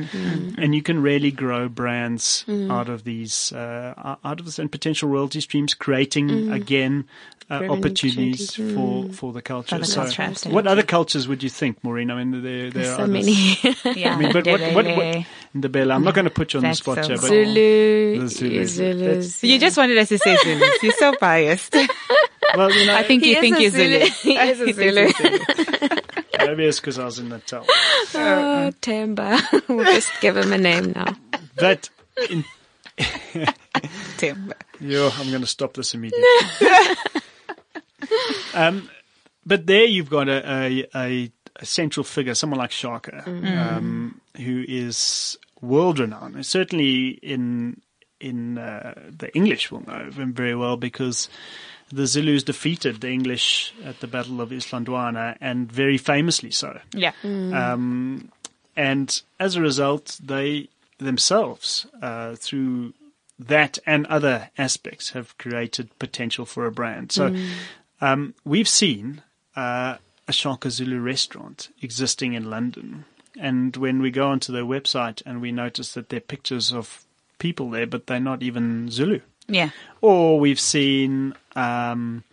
and 0.59 0.75
you 0.75 0.83
can 0.83 1.01
really 1.01 1.31
grow 1.31 1.69
brands 1.69 2.45
out 2.69 2.89
of 2.89 3.05
these, 3.05 3.53
uh, 3.53 4.17
out 4.25 4.41
of 4.41 4.47
this, 4.47 4.59
and 4.59 4.71
potential 4.71 5.09
royalty 5.09 5.41
streams, 5.41 5.73
creating 5.75 6.49
again 6.51 7.05
uh, 7.51 7.55
opportunities 7.69 8.57
opportunities. 8.57 8.57
for 8.75 9.07
for 9.11 9.33
the 9.35 9.43
culture. 9.43 9.77
For 9.77 9.79
the 9.79 9.87
so, 9.87 10.01
culture, 10.07 10.51
what 10.51 10.67
other 10.67 10.83
cultures 10.83 11.29
would 11.29 11.43
you 11.43 11.51
think, 11.51 11.83
Maureen? 11.85 12.11
I 12.11 12.15
mean, 12.25 12.31
there, 12.43 12.43
there 12.43 12.71
There's 12.71 12.89
are 12.89 12.97
so 12.97 13.03
others. 13.05 13.13
many. 13.27 13.59
yeah. 14.01 14.15
I 14.15 14.19
mean, 14.19 14.33
but 14.33 14.47
what, 14.47 14.61
what, 14.61 14.73
what, 14.73 14.85
Ndebele. 14.87 15.27
the 15.55 15.69
Bell, 15.69 15.93
I'm 15.93 16.05
not 16.05 16.15
going 16.15 16.25
to 16.25 16.31
put 16.31 16.55
you 16.55 16.59
on 16.61 16.65
the 16.65 16.75
spot 16.75 17.05
so 17.05 17.09
here, 17.09 17.17
but 17.19 17.27
Zulu, 17.29 18.19
The 18.19 18.29
Zulus. 18.29 18.71
Zulus. 18.71 19.45
You 19.45 19.59
just 19.59 19.77
wanted 19.77 19.99
us 19.99 20.09
to 20.09 20.17
say 20.19 20.37
Zulus. 20.43 20.83
You're 20.83 20.93
so 20.93 21.15
biased. 21.21 21.77
well, 22.57 22.73
you 22.73 22.87
know, 22.87 22.95
I 22.97 23.03
think 23.03 23.25
you 23.25 23.35
is 23.37 23.41
think 23.41 23.57
a 23.57 23.63
you're 23.63 23.71
Zulu. 23.71 24.07
Zulu. 24.07 24.11
He 24.23 24.37
is 24.37 24.61
a 24.61 24.73
Zulu. 24.73 25.89
maybe 26.39 26.65
it's 26.65 26.81
because 26.81 26.99
I 26.99 27.05
was 27.05 27.19
in 27.19 27.29
Natal. 27.29 27.67
Oh, 28.17 28.71
Tamba. 28.81 29.41
we'll 29.69 29.85
just 29.85 30.11
give 30.21 30.37
him 30.37 30.53
a 30.53 30.59
name 30.59 30.93
now. 30.93 31.17
But 31.57 31.91
in, 32.31 32.45
Tim. 34.17 34.53
Yo, 34.81 35.11
I'm 35.19 35.31
going 35.31 35.41
to 35.41 35.47
stop 35.49 35.75
this 35.75 35.95
immediately. 35.95 36.25
um, 38.55 38.89
but 39.45 39.67
there 39.67 39.85
you've 39.85 40.11
got 40.11 40.29
a, 40.29 40.49
a, 40.49 40.87
a, 40.95 41.33
a 41.57 41.67
central 41.67 42.05
figure, 42.05 42.35
someone 42.35 42.59
like 42.59 42.71
Shaka, 42.71 43.25
um, 43.27 44.21
who 44.37 44.65
is 44.67 45.37
world 45.61 45.99
renowned. 45.99 46.45
Certainly 46.47 47.09
in 47.23 47.81
in 48.21 48.59
uh, 48.59 48.95
the 49.11 49.35
English 49.35 49.71
will 49.71 49.85
know 49.87 50.11
him 50.11 50.33
very 50.33 50.55
well 50.55 50.77
because 50.77 51.29
the 51.93 52.07
Zulus 52.07 52.43
defeated 52.43 53.01
the 53.01 53.11
English 53.11 53.75
at 53.85 54.01
the 54.01 54.07
Battle 54.07 54.41
of 54.41 54.51
Isandlwana, 54.51 55.37
and 55.41 55.71
very 55.71 55.99
famously 55.99 56.51
so. 56.51 56.81
Yeah. 56.93 57.13
Um, 57.23 58.31
and 58.77 59.23
as 59.39 59.57
a 59.57 59.61
result, 59.61 60.19
they 60.23 60.69
themselves, 60.99 61.87
uh, 62.03 62.35
through 62.37 62.95
that 63.39 63.79
and 63.87 64.07
other 64.07 64.51
aspects, 64.57 65.11
have 65.11 65.37
created 65.39 65.97
potential 65.99 66.45
for 66.47 66.67
a 66.67 66.73
brand. 66.73 67.13
So 67.13 67.35
um, 68.01 68.35
we've 68.45 68.69
seen 68.69 69.23
uh, 69.57 69.97
a 70.27 70.33
Shaka 70.33 70.71
Zulu 70.71 71.01
restaurant 71.01 71.69
existing 71.83 72.35
in 72.35 72.51
London. 72.51 73.05
And 73.39 73.77
when 73.77 74.01
we 74.01 74.11
go 74.11 74.29
onto 74.29 74.53
their 74.53 74.65
website 74.65 75.23
and 75.27 75.41
we 75.41 75.53
notice 75.53 75.95
that 75.95 76.09
there 76.09 76.19
are 76.19 76.21
pictures 76.21 76.73
of 76.73 77.05
people 77.39 77.71
there, 77.71 77.87
but 77.87 78.07
they're 78.07 78.21
not 78.21 78.43
even 78.43 78.91
Zulu. 78.91 79.21
Yeah. 79.49 79.71
Or 80.01 80.39
we've 80.39 80.61
seen 80.61 81.35
um, 81.57 82.25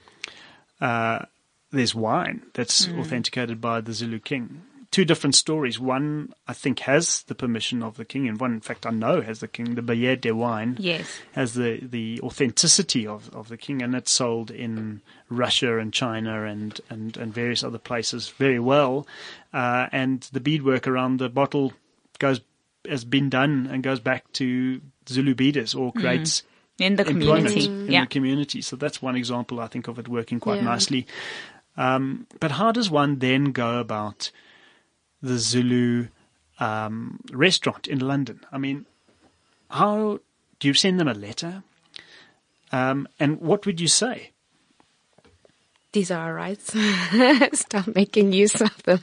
uh, 0.80 1.26
there's 1.72 1.96
wine 1.96 2.44
that's 2.54 2.88
authenticated 2.90 3.62
by 3.62 3.82
the 3.82 3.94
Zulu 3.94 4.20
king. 4.20 4.64
Two 4.92 5.06
different 5.06 5.36
stories. 5.36 5.80
One, 5.80 6.34
I 6.50 6.54
think, 6.54 6.80
has 6.80 7.24
the 7.24 7.36
permission 7.36 7.82
of 7.82 7.96
the 7.96 8.04
king, 8.04 8.28
and 8.28 8.38
one, 8.38 8.52
in 8.52 8.60
fact, 8.60 8.86
I 8.86 8.90
know 8.90 9.22
has 9.22 9.40
the 9.40 9.48
king. 9.48 9.76
The 9.76 9.82
Bayede 9.82 10.34
wine 10.34 10.76
Yes. 10.80 11.08
has 11.32 11.54
the, 11.54 11.80
the 11.82 12.20
authenticity 12.22 13.08
of, 13.08 13.34
of 13.34 13.48
the 13.48 13.56
king, 13.56 13.82
and 13.82 13.96
it's 13.96 14.12
sold 14.12 14.52
in 14.52 15.02
Russia 15.30 15.78
and 15.80 15.94
China 15.94 16.44
and, 16.44 16.82
and, 16.90 17.16
and 17.16 17.34
various 17.34 17.64
other 17.64 17.78
places 17.78 18.28
very 18.28 18.60
well. 18.60 19.08
Uh, 19.54 19.88
and 19.94 20.28
the 20.34 20.42
beadwork 20.42 20.88
around 20.90 21.20
the 21.20 21.30
bottle 21.30 21.72
goes 22.20 22.42
has 22.90 23.06
been 23.06 23.30
done 23.30 23.70
and 23.72 23.84
goes 23.84 24.00
back 24.00 24.30
to 24.34 24.82
Zulu 25.08 25.36
beaders 25.36 25.74
or 25.76 25.94
creates 25.94 26.42
In 26.82 26.96
the 26.96 27.04
community. 27.06 27.66
in 27.88 27.94
Yeah. 27.94 28.02
the 28.02 28.08
community. 28.08 28.62
So 28.62 28.76
that's 28.76 29.02
one 29.02 29.16
example 29.16 29.60
I 29.60 29.68
think 29.68 29.88
of 29.88 29.98
it 30.00 30.08
working 30.08 30.40
quite 30.40 30.60
Yeah. 30.60 30.66
nicely. 30.66 31.06
Um, 31.78 32.28
but 32.40 32.52
how 32.52 32.72
does 32.72 32.90
one 32.90 33.20
then 33.20 33.52
go 33.52 33.80
about 33.80 34.32
the 35.22 35.38
Zulu 35.38 36.08
um, 36.60 37.20
restaurant 37.32 37.88
in 37.88 38.00
London? 38.00 38.42
I 38.52 38.58
mean, 38.58 38.86
how 39.70 40.20
do 40.60 40.68
you 40.68 40.74
send 40.74 41.00
them 41.00 41.08
a 41.08 41.14
letter? 41.14 41.64
Um, 42.72 43.08
and 43.20 43.40
what 43.40 43.66
would 43.66 43.80
you 43.82 43.88
say? 43.88 44.32
These 45.94 46.10
are 46.10 46.20
our 46.28 46.34
rights. 46.34 46.74
Start 47.60 47.94
making 47.96 48.32
use 48.32 48.62
of 48.62 48.84
them. 48.84 49.02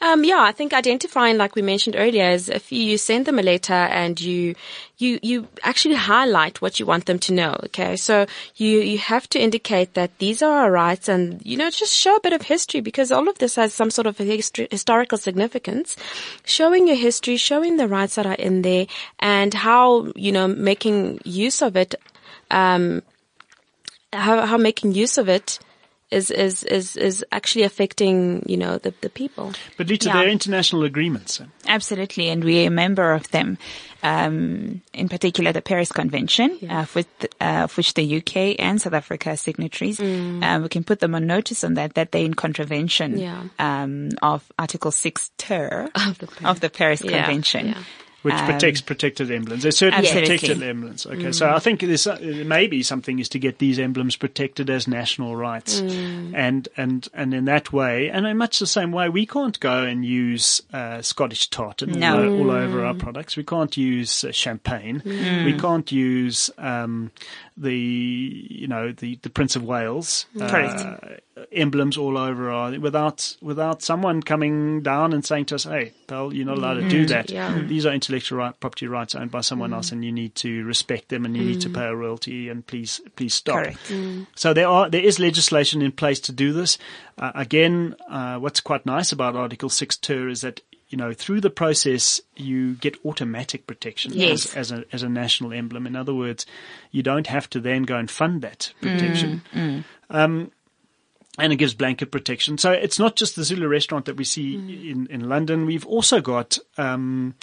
Um, 0.00 0.24
yeah, 0.24 0.40
I 0.40 0.52
think 0.52 0.72
identifying, 0.72 1.36
like 1.36 1.54
we 1.54 1.60
mentioned 1.60 1.94
earlier, 1.96 2.30
is 2.30 2.48
if 2.48 2.72
you 2.72 2.96
send 2.96 3.26
them 3.26 3.38
a 3.38 3.42
letter 3.42 3.74
and 3.74 4.18
you, 4.18 4.54
you, 4.96 5.18
you 5.22 5.46
actually 5.62 5.96
highlight 5.96 6.62
what 6.62 6.80
you 6.80 6.86
want 6.86 7.04
them 7.04 7.18
to 7.20 7.34
know. 7.34 7.60
Okay. 7.64 7.96
So 7.96 8.26
you, 8.56 8.80
you 8.80 8.96
have 8.98 9.28
to 9.30 9.38
indicate 9.38 9.92
that 9.92 10.18
these 10.18 10.40
are 10.42 10.64
our 10.64 10.70
rights 10.70 11.06
and, 11.06 11.44
you 11.44 11.58
know, 11.58 11.68
just 11.68 11.94
show 11.94 12.16
a 12.16 12.20
bit 12.20 12.32
of 12.32 12.42
history 12.42 12.80
because 12.80 13.12
all 13.12 13.28
of 13.28 13.38
this 13.38 13.56
has 13.56 13.74
some 13.74 13.90
sort 13.90 14.06
of 14.06 14.16
history, 14.16 14.68
historical 14.70 15.18
significance. 15.18 15.96
Showing 16.44 16.86
your 16.86 16.96
history, 16.96 17.36
showing 17.36 17.76
the 17.76 17.88
rights 17.88 18.14
that 18.14 18.26
are 18.26 18.34
in 18.34 18.62
there 18.62 18.86
and 19.18 19.52
how, 19.52 20.10
you 20.16 20.32
know, 20.32 20.48
making 20.48 21.20
use 21.24 21.60
of 21.60 21.76
it, 21.76 21.94
um, 22.50 23.02
how, 24.14 24.46
how 24.46 24.56
making 24.56 24.92
use 24.92 25.18
of 25.18 25.28
it 25.28 25.58
is, 26.12 26.30
is, 26.30 26.62
is, 26.64 26.96
is 26.96 27.24
actually 27.32 27.64
affecting, 27.64 28.44
you 28.46 28.56
know, 28.56 28.78
the, 28.78 28.92
the 29.00 29.08
people. 29.10 29.52
But 29.76 29.88
Lita, 29.88 30.06
Yeah. 30.08 30.12
there 30.14 30.26
are 30.26 30.30
international 30.30 30.84
agreements. 30.84 31.40
Absolutely, 31.66 32.28
and 32.28 32.44
we're 32.44 32.66
a 32.68 32.70
member 32.70 33.12
of 33.12 33.28
them. 33.30 33.58
Um, 34.04 34.82
in 34.92 35.08
particular, 35.08 35.52
the 35.52 35.62
Paris 35.62 35.92
Convention, 35.92 36.58
uh, 36.68 36.86
with, 36.94 37.06
uh, 37.40 37.62
of 37.64 37.76
which 37.76 37.94
the 37.94 38.16
UK 38.18 38.56
and 38.58 38.80
South 38.80 38.94
Africa 38.94 39.30
are 39.30 39.36
signatories. 39.36 40.00
Uh, 40.00 40.58
we 40.62 40.68
can 40.68 40.82
put 40.84 40.98
them 41.00 41.14
on 41.14 41.26
notice 41.26 41.62
on 41.64 41.74
that 41.74 41.94
that 41.94 42.10
they're 42.10 42.24
in 42.24 42.34
contravention 42.34 43.16
Yeah. 43.18 43.44
um, 43.60 44.10
of 44.20 44.42
Article 44.58 44.90
Six 44.90 45.30
Ter 45.38 45.88
Of 45.94 46.18
the 46.18 46.26
Paris- 46.26 46.44
of 46.50 46.60
the 46.60 46.70
Paris 46.70 47.02
Yeah, 47.04 47.24
Convention. 47.24 47.76
Which 48.22 48.34
Um, 48.34 48.46
protects 48.46 48.80
protected 48.80 49.30
emblems. 49.32 49.62
There's 49.64 49.76
certainly 49.76 50.06
Absolutely. 50.06 50.38
protected 50.38 50.62
emblems. 50.68 51.06
Okay, 51.06 51.32
so 51.32 51.50
I 51.50 51.58
think 51.58 51.80
there's 51.80 52.06
uh, 52.06 52.18
maybe 52.46 52.82
something 52.84 53.18
is 53.18 53.28
to 53.30 53.38
get 53.40 53.58
these 53.58 53.78
emblems 53.80 54.14
protected 54.16 54.70
as 54.70 54.86
national 54.86 55.34
rights, 55.34 55.80
and 55.80 56.68
and 56.76 57.08
and 57.14 57.34
in 57.34 57.44
that 57.46 57.72
way, 57.72 58.08
and 58.10 58.24
in 58.26 58.36
much 58.36 58.58
the 58.60 58.66
same 58.66 58.92
way, 58.92 59.08
we 59.08 59.26
can't 59.26 59.58
go 59.58 59.82
and 59.82 60.04
use 60.04 60.62
uh, 60.72 61.02
Scottish 61.02 61.48
tartan 61.48 61.92
No. 61.98 62.22
all, 62.32 62.38
all 62.40 62.50
over 62.52 62.84
our 62.84 62.94
products. 62.94 63.36
We 63.36 63.42
can't 63.44 63.76
use 63.76 64.22
uh, 64.24 64.30
champagne. 64.32 65.02
We 65.04 65.58
can't 65.58 65.90
use 65.90 66.48
um, 66.58 67.10
the 67.56 67.74
you 67.76 68.68
know 68.68 68.92
the 68.92 69.18
the 69.22 69.30
Prince 69.30 69.56
of 69.56 69.64
Wales 69.64 70.26
Correct. 70.38 70.84
Emblems 71.50 71.96
all 71.96 72.18
over 72.18 72.50
our 72.50 72.78
without 72.78 73.36
without 73.40 73.82
someone 73.82 74.22
coming 74.22 74.82
down 74.82 75.12
and 75.12 75.24
saying 75.24 75.46
to 75.46 75.54
us, 75.54 75.64
"Hey, 75.64 75.92
pal, 76.06 76.32
you're 76.32 76.46
not 76.46 76.58
allowed 76.58 76.74
to 76.74 76.88
do 76.88 77.04
mm-hmm. 77.04 77.06
that. 77.06 77.30
Yeah. 77.30 77.52
Mm-hmm. 77.54 77.68
These 77.68 77.86
are 77.86 77.92
intellectual 77.92 78.38
right, 78.38 78.58
property 78.60 78.86
rights 78.86 79.14
owned 79.14 79.30
by 79.30 79.40
someone 79.40 79.72
else, 79.72 79.88
mm. 79.88 79.92
and 79.92 80.04
you 80.04 80.12
need 80.12 80.34
to 80.36 80.64
respect 80.64 81.08
them, 81.08 81.24
and 81.24 81.36
you 81.36 81.44
need 81.44 81.60
to 81.62 81.70
mm. 81.70 81.74
pay 81.74 81.86
a 81.86 81.94
royalty, 81.94 82.48
and 82.48 82.66
please 82.66 83.00
please 83.16 83.34
stop." 83.34 83.56
Correct. 83.56 83.88
Mm. 83.88 84.26
So 84.34 84.52
there 84.52 84.68
are 84.68 84.90
there 84.90 85.02
is 85.02 85.18
legislation 85.18 85.80
in 85.80 85.92
place 85.92 86.20
to 86.20 86.32
do 86.32 86.52
this. 86.52 86.76
Uh, 87.18 87.32
again, 87.34 87.96
uh, 88.08 88.38
what's 88.38 88.60
quite 88.60 88.84
nice 88.84 89.12
about 89.12 89.34
Article 89.34 89.70
Six 89.70 89.96
Ter 89.96 90.28
is 90.28 90.42
that 90.42 90.60
you 90.90 90.98
know 90.98 91.14
through 91.14 91.40
the 91.40 91.50
process 91.50 92.20
you 92.36 92.74
get 92.74 92.98
automatic 93.06 93.66
protection 93.66 94.12
Yes. 94.14 94.54
as, 94.54 94.70
as 94.70 94.80
a 94.80 94.84
as 94.92 95.02
a 95.02 95.08
national 95.08 95.54
emblem. 95.54 95.86
In 95.86 95.96
other 95.96 96.14
words, 96.14 96.44
you 96.90 97.02
don't 97.02 97.26
have 97.26 97.48
to 97.50 97.60
then 97.60 97.84
go 97.84 97.96
and 97.96 98.10
fund 98.10 98.42
that 98.42 98.72
protection. 98.82 99.42
Um, 100.10 100.50
and 101.38 101.52
it 101.52 101.56
gives 101.56 101.74
blanket 101.74 102.10
protection. 102.10 102.58
So 102.58 102.72
it's 102.72 102.98
not 102.98 103.16
just 103.16 103.36
the 103.36 103.44
Zulu 103.44 103.66
restaurant 103.68 104.04
that 104.06 104.16
we 104.16 104.24
see 104.24 104.54
in, 104.54 105.06
in 105.10 105.28
London. 105.28 105.66
We've 105.66 105.86
also 105.86 106.20
got, 106.20 106.58
um, 106.76 107.34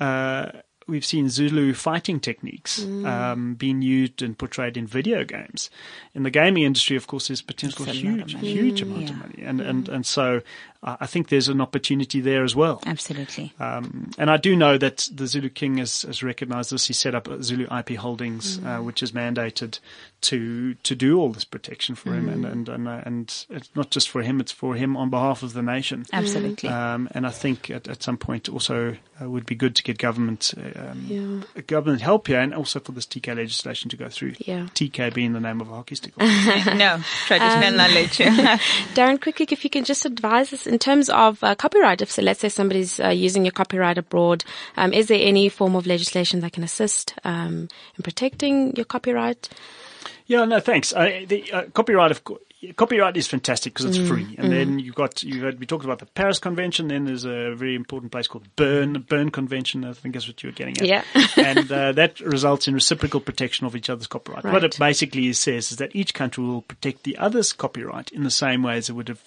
uh, 0.00 0.50
we've 0.86 1.04
seen 1.04 1.28
Zulu 1.28 1.74
fighting 1.74 2.20
techniques 2.20 2.82
um, 2.82 3.54
being 3.54 3.82
used 3.82 4.22
and 4.22 4.36
portrayed 4.38 4.76
in 4.76 4.86
video 4.86 5.24
games. 5.24 5.70
In 6.14 6.22
the 6.22 6.30
gaming 6.30 6.62
industry, 6.62 6.96
of 6.96 7.06
course, 7.06 7.28
there's 7.28 7.42
potential 7.42 7.86
It's 7.86 7.98
a 8.00 8.04
lot 8.04 8.20
of 8.22 8.28
huge, 8.30 8.34
money. 8.34 8.52
huge 8.52 8.82
amount 8.82 9.10
of 9.10 9.16
money, 9.18 9.42
and 9.42 9.60
and 9.60 9.88
and 9.88 10.06
so 10.06 10.40
I 10.86 11.06
think 11.06 11.28
there's 11.30 11.48
an 11.48 11.60
opportunity 11.62 12.20
there 12.20 12.44
as 12.44 12.54
well. 12.54 12.80
Absolutely. 12.84 13.52
Um, 13.58 14.10
and 14.18 14.30
I 14.30 14.36
do 14.36 14.54
know 14.54 14.76
that 14.76 15.08
the 15.12 15.26
Zulu 15.26 15.48
King 15.48 15.78
has, 15.78 16.02
has 16.02 16.22
recognized 16.22 16.70
this. 16.70 16.86
He 16.86 16.92
set 16.92 17.14
up 17.14 17.26
Zulu 17.42 17.66
IP 17.74 17.96
Holdings, 17.96 18.58
uh, 18.64 18.78
which 18.78 19.02
is 19.02 19.12
mandated 19.12 19.78
to 20.22 20.74
to 20.74 20.94
do 20.94 21.18
all 21.18 21.30
this 21.32 21.44
protection 21.44 21.94
for 21.94 22.12
him, 22.14 22.28
and 22.28 22.44
and 22.46 22.68
and, 22.68 22.88
uh, 22.88 23.00
and 23.04 23.46
it's 23.50 23.70
not 23.74 23.90
just 23.90 24.08
for 24.10 24.22
him; 24.22 24.40
it's 24.40 24.52
for 24.52 24.74
him 24.74 24.96
on 24.96 25.10
behalf 25.10 25.42
of 25.42 25.52
the 25.54 25.62
nation. 25.62 26.04
Absolutely. 26.12 26.68
Um, 26.68 27.08
and 27.12 27.26
I 27.26 27.30
think 27.30 27.70
at, 27.70 27.88
at 27.88 28.02
some 28.02 28.16
point 28.16 28.48
also 28.48 28.96
uh, 29.22 29.28
would 29.28 29.46
be 29.46 29.54
good 29.54 29.74
to 29.76 29.82
get 29.82 29.98
government 29.98 30.52
uh, 30.56 30.90
um, 30.90 31.04
Yeah. 31.06 31.62
government 31.66 32.02
help 32.02 32.26
here, 32.28 32.40
and 32.40 32.54
also 32.54 32.80
for 32.80 32.92
this 32.92 33.06
TK 33.06 33.36
legislation 33.36 33.90
to 33.90 33.96
go 33.96 34.08
through. 34.08 34.34
Yeah. 34.38 34.66
TK 34.74 35.12
being 35.14 35.32
the 35.34 35.40
name 35.40 35.60
of 35.60 35.70
a 35.70 35.74
hockey 35.74 35.94
stick. 35.94 36.16
no, 36.18 37.00
traditional 37.26 37.68
Um, 37.68 37.76
knowledge. 37.76 38.18
Darren, 38.94 39.20
quickly, 39.20 39.46
if 39.50 39.62
you 39.64 39.70
can 39.70 39.84
just 39.84 40.04
advise 40.06 40.52
us 40.52 40.66
in 40.74 40.78
terms 40.80 41.08
of 41.08 41.42
uh, 41.44 41.54
copyright, 41.54 42.02
if 42.02 42.10
so, 42.10 42.20
let's 42.20 42.40
say 42.40 42.48
somebody's 42.48 42.98
uh, 42.98 43.10
using 43.10 43.44
your 43.44 43.52
copyright 43.52 43.96
abroad, 43.96 44.44
um, 44.76 44.92
is 44.92 45.06
there 45.06 45.20
any 45.22 45.48
form 45.48 45.76
of 45.76 45.86
legislation 45.86 46.40
that 46.40 46.52
can 46.52 46.64
assist 46.64 47.14
um, 47.22 47.68
in 47.96 48.02
protecting 48.02 48.74
your 48.74 48.84
copyright? 48.84 49.48
Yeah, 50.26 50.44
no, 50.46 50.58
thanks. 50.58 50.92
Uh, 50.92 51.20
the 51.28 51.52
uh, 51.52 51.62
copyright, 51.74 52.10
of 52.10 52.24
course, 52.24 52.40
copyright 52.74 53.16
is 53.16 53.28
fantastic 53.28 53.72
because 53.74 53.86
it's 53.96 54.08
free. 54.08 54.34
And 54.36 54.50
then 54.50 54.80
you've 54.80 54.96
got 54.96 55.22
you 55.22 55.44
had 55.44 55.60
we 55.60 55.66
talked 55.66 55.84
about 55.84 56.00
the 56.00 56.06
Paris 56.06 56.40
Convention. 56.40 56.88
Then 56.88 57.04
there's 57.04 57.24
a 57.24 57.54
very 57.54 57.76
important 57.76 58.10
place 58.10 58.26
called 58.26 58.48
Bern, 58.56 58.94
the 58.94 58.98
Bern 58.98 59.30
Convention. 59.30 59.84
I 59.84 59.92
think 59.92 60.14
that's 60.14 60.26
what 60.26 60.42
you 60.42 60.48
were 60.48 60.54
getting 60.54 60.78
at. 60.78 60.86
Yeah. 60.86 61.04
and 61.36 61.70
uh, 61.70 61.92
that 61.92 62.18
results 62.20 62.66
in 62.66 62.74
reciprocal 62.74 63.20
protection 63.20 63.66
of 63.66 63.76
each 63.76 63.90
other's 63.90 64.08
copyright. 64.08 64.42
What 64.44 64.54
Right. 64.54 64.64
it 64.64 64.78
basically 64.78 65.32
says 65.34 65.70
is 65.70 65.78
that 65.78 65.94
each 65.94 66.14
country 66.14 66.42
will 66.42 66.62
protect 66.62 67.04
the 67.04 67.16
other's 67.18 67.52
copyright 67.52 68.10
in 68.10 68.24
the 68.24 68.30
same 68.30 68.62
way 68.62 68.76
as 68.78 68.88
it 68.88 68.94
would 68.94 69.08
have 69.08 69.22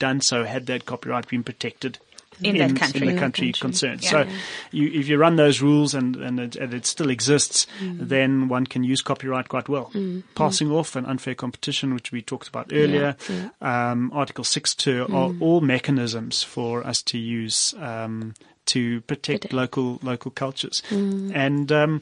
done 0.00 0.20
so 0.20 0.42
had 0.44 0.66
that 0.66 0.84
copyright 0.86 1.28
been 1.28 1.44
protected. 1.44 1.98
In 2.42 2.56
that 2.56 2.74
country. 2.74 3.02
in 3.02 3.08
In 3.08 3.14
the 3.14 3.20
country 3.20 3.48
country. 3.48 3.60
concerned. 3.60 4.02
Yeah. 4.02 4.10
So, 4.10 4.26
you, 4.72 4.90
if 4.94 5.08
you 5.08 5.18
run 5.18 5.36
those 5.36 5.60
rules 5.60 5.92
and 5.94 6.16
and 6.16 6.40
it, 6.40 6.56
and 6.56 6.72
it 6.72 6.86
still 6.86 7.10
exists, 7.10 7.66
then 7.82 8.48
one 8.48 8.66
can 8.66 8.82
use 8.82 9.02
copyright 9.02 9.48
quite 9.50 9.68
well. 9.68 9.92
Passing 10.34 10.70
off 10.70 10.96
and 10.96 11.06
unfair 11.06 11.34
competition, 11.34 11.92
which 11.92 12.12
we 12.12 12.22
talked 12.22 12.48
about 12.48 12.72
earlier, 12.72 13.14
Um, 13.60 14.10
Article 14.14 14.44
Six 14.44 14.74
Ter 14.74 15.02
are 15.02 15.34
all 15.38 15.60
mechanisms 15.60 16.42
for 16.42 16.82
us 16.86 17.02
to 17.02 17.18
use 17.18 17.74
um, 17.78 18.32
to 18.66 19.02
protect 19.02 19.42
Protect. 19.42 19.52
local 19.52 19.98
local 20.02 20.30
cultures, 20.30 20.82
and 20.90 21.70
um, 21.70 22.00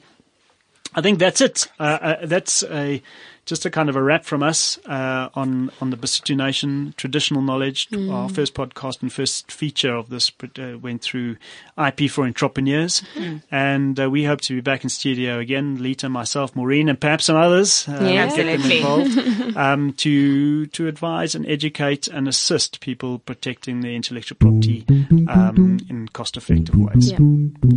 I 0.94 1.00
think 1.02 1.18
that's 1.18 1.40
it. 1.40 1.66
Uh, 1.80 1.98
uh, 2.00 2.26
that's 2.26 2.62
a 2.62 3.02
just 3.48 3.64
a 3.66 3.70
kind 3.70 3.88
of 3.88 3.96
a 3.96 4.02
wrap 4.02 4.24
from 4.24 4.42
us 4.42 4.78
uh, 4.86 5.28
on 5.34 5.70
on 5.80 5.90
the 5.90 5.96
Basotho 5.96 6.36
Nation 6.36 6.94
traditional 6.96 7.42
knowledge. 7.42 7.88
Our 7.94 8.28
first 8.28 8.54
podcast 8.54 9.02
and 9.02 9.12
first 9.12 9.50
feature 9.50 9.94
of 9.94 10.10
this 10.10 10.30
uh, 10.58 10.78
went 10.78 11.02
through 11.02 11.36
IP 11.76 12.10
for 12.10 12.24
entrepreneurs, 12.24 13.02
and 13.50 13.98
uh, 13.98 14.08
we 14.10 14.24
hope 14.24 14.40
to 14.42 14.54
be 14.54 14.60
back 14.60 14.84
in 14.84 14.90
studio 14.90 15.38
again. 15.38 15.82
Lita, 15.82 16.08
myself, 16.08 16.54
Maureen, 16.54 16.88
and 16.88 17.00
perhaps 17.00 17.24
some 17.26 17.36
others. 17.36 17.88
Uh, 17.88 17.98
Yeah. 18.02 18.26
get 18.28 18.36
them 18.36 18.48
Absolutely. 18.60 18.78
involved 18.78 19.56
um, 19.56 19.92
to 19.94 20.66
to 20.66 20.86
advise 20.86 21.34
and 21.34 21.46
educate 21.46 22.06
and 22.08 22.28
assist 22.28 22.80
people 22.80 23.18
protecting 23.18 23.80
their 23.80 23.92
intellectual 23.92 24.36
property 24.38 24.84
um, 25.28 25.78
in 25.88 26.08
cost 26.08 26.36
effective 26.36 26.74
ways. 26.76 27.10
Yeah. 27.12 27.18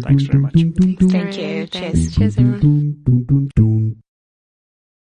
Thanks 0.02 0.24
very 0.24 0.40
much. 0.40 0.54
Thank 0.54 1.02
you. 1.02 1.08
Darren. 1.08 1.72
Cheers. 1.72 2.16
Cheers, 2.16 2.38
everyone. 2.38 4.02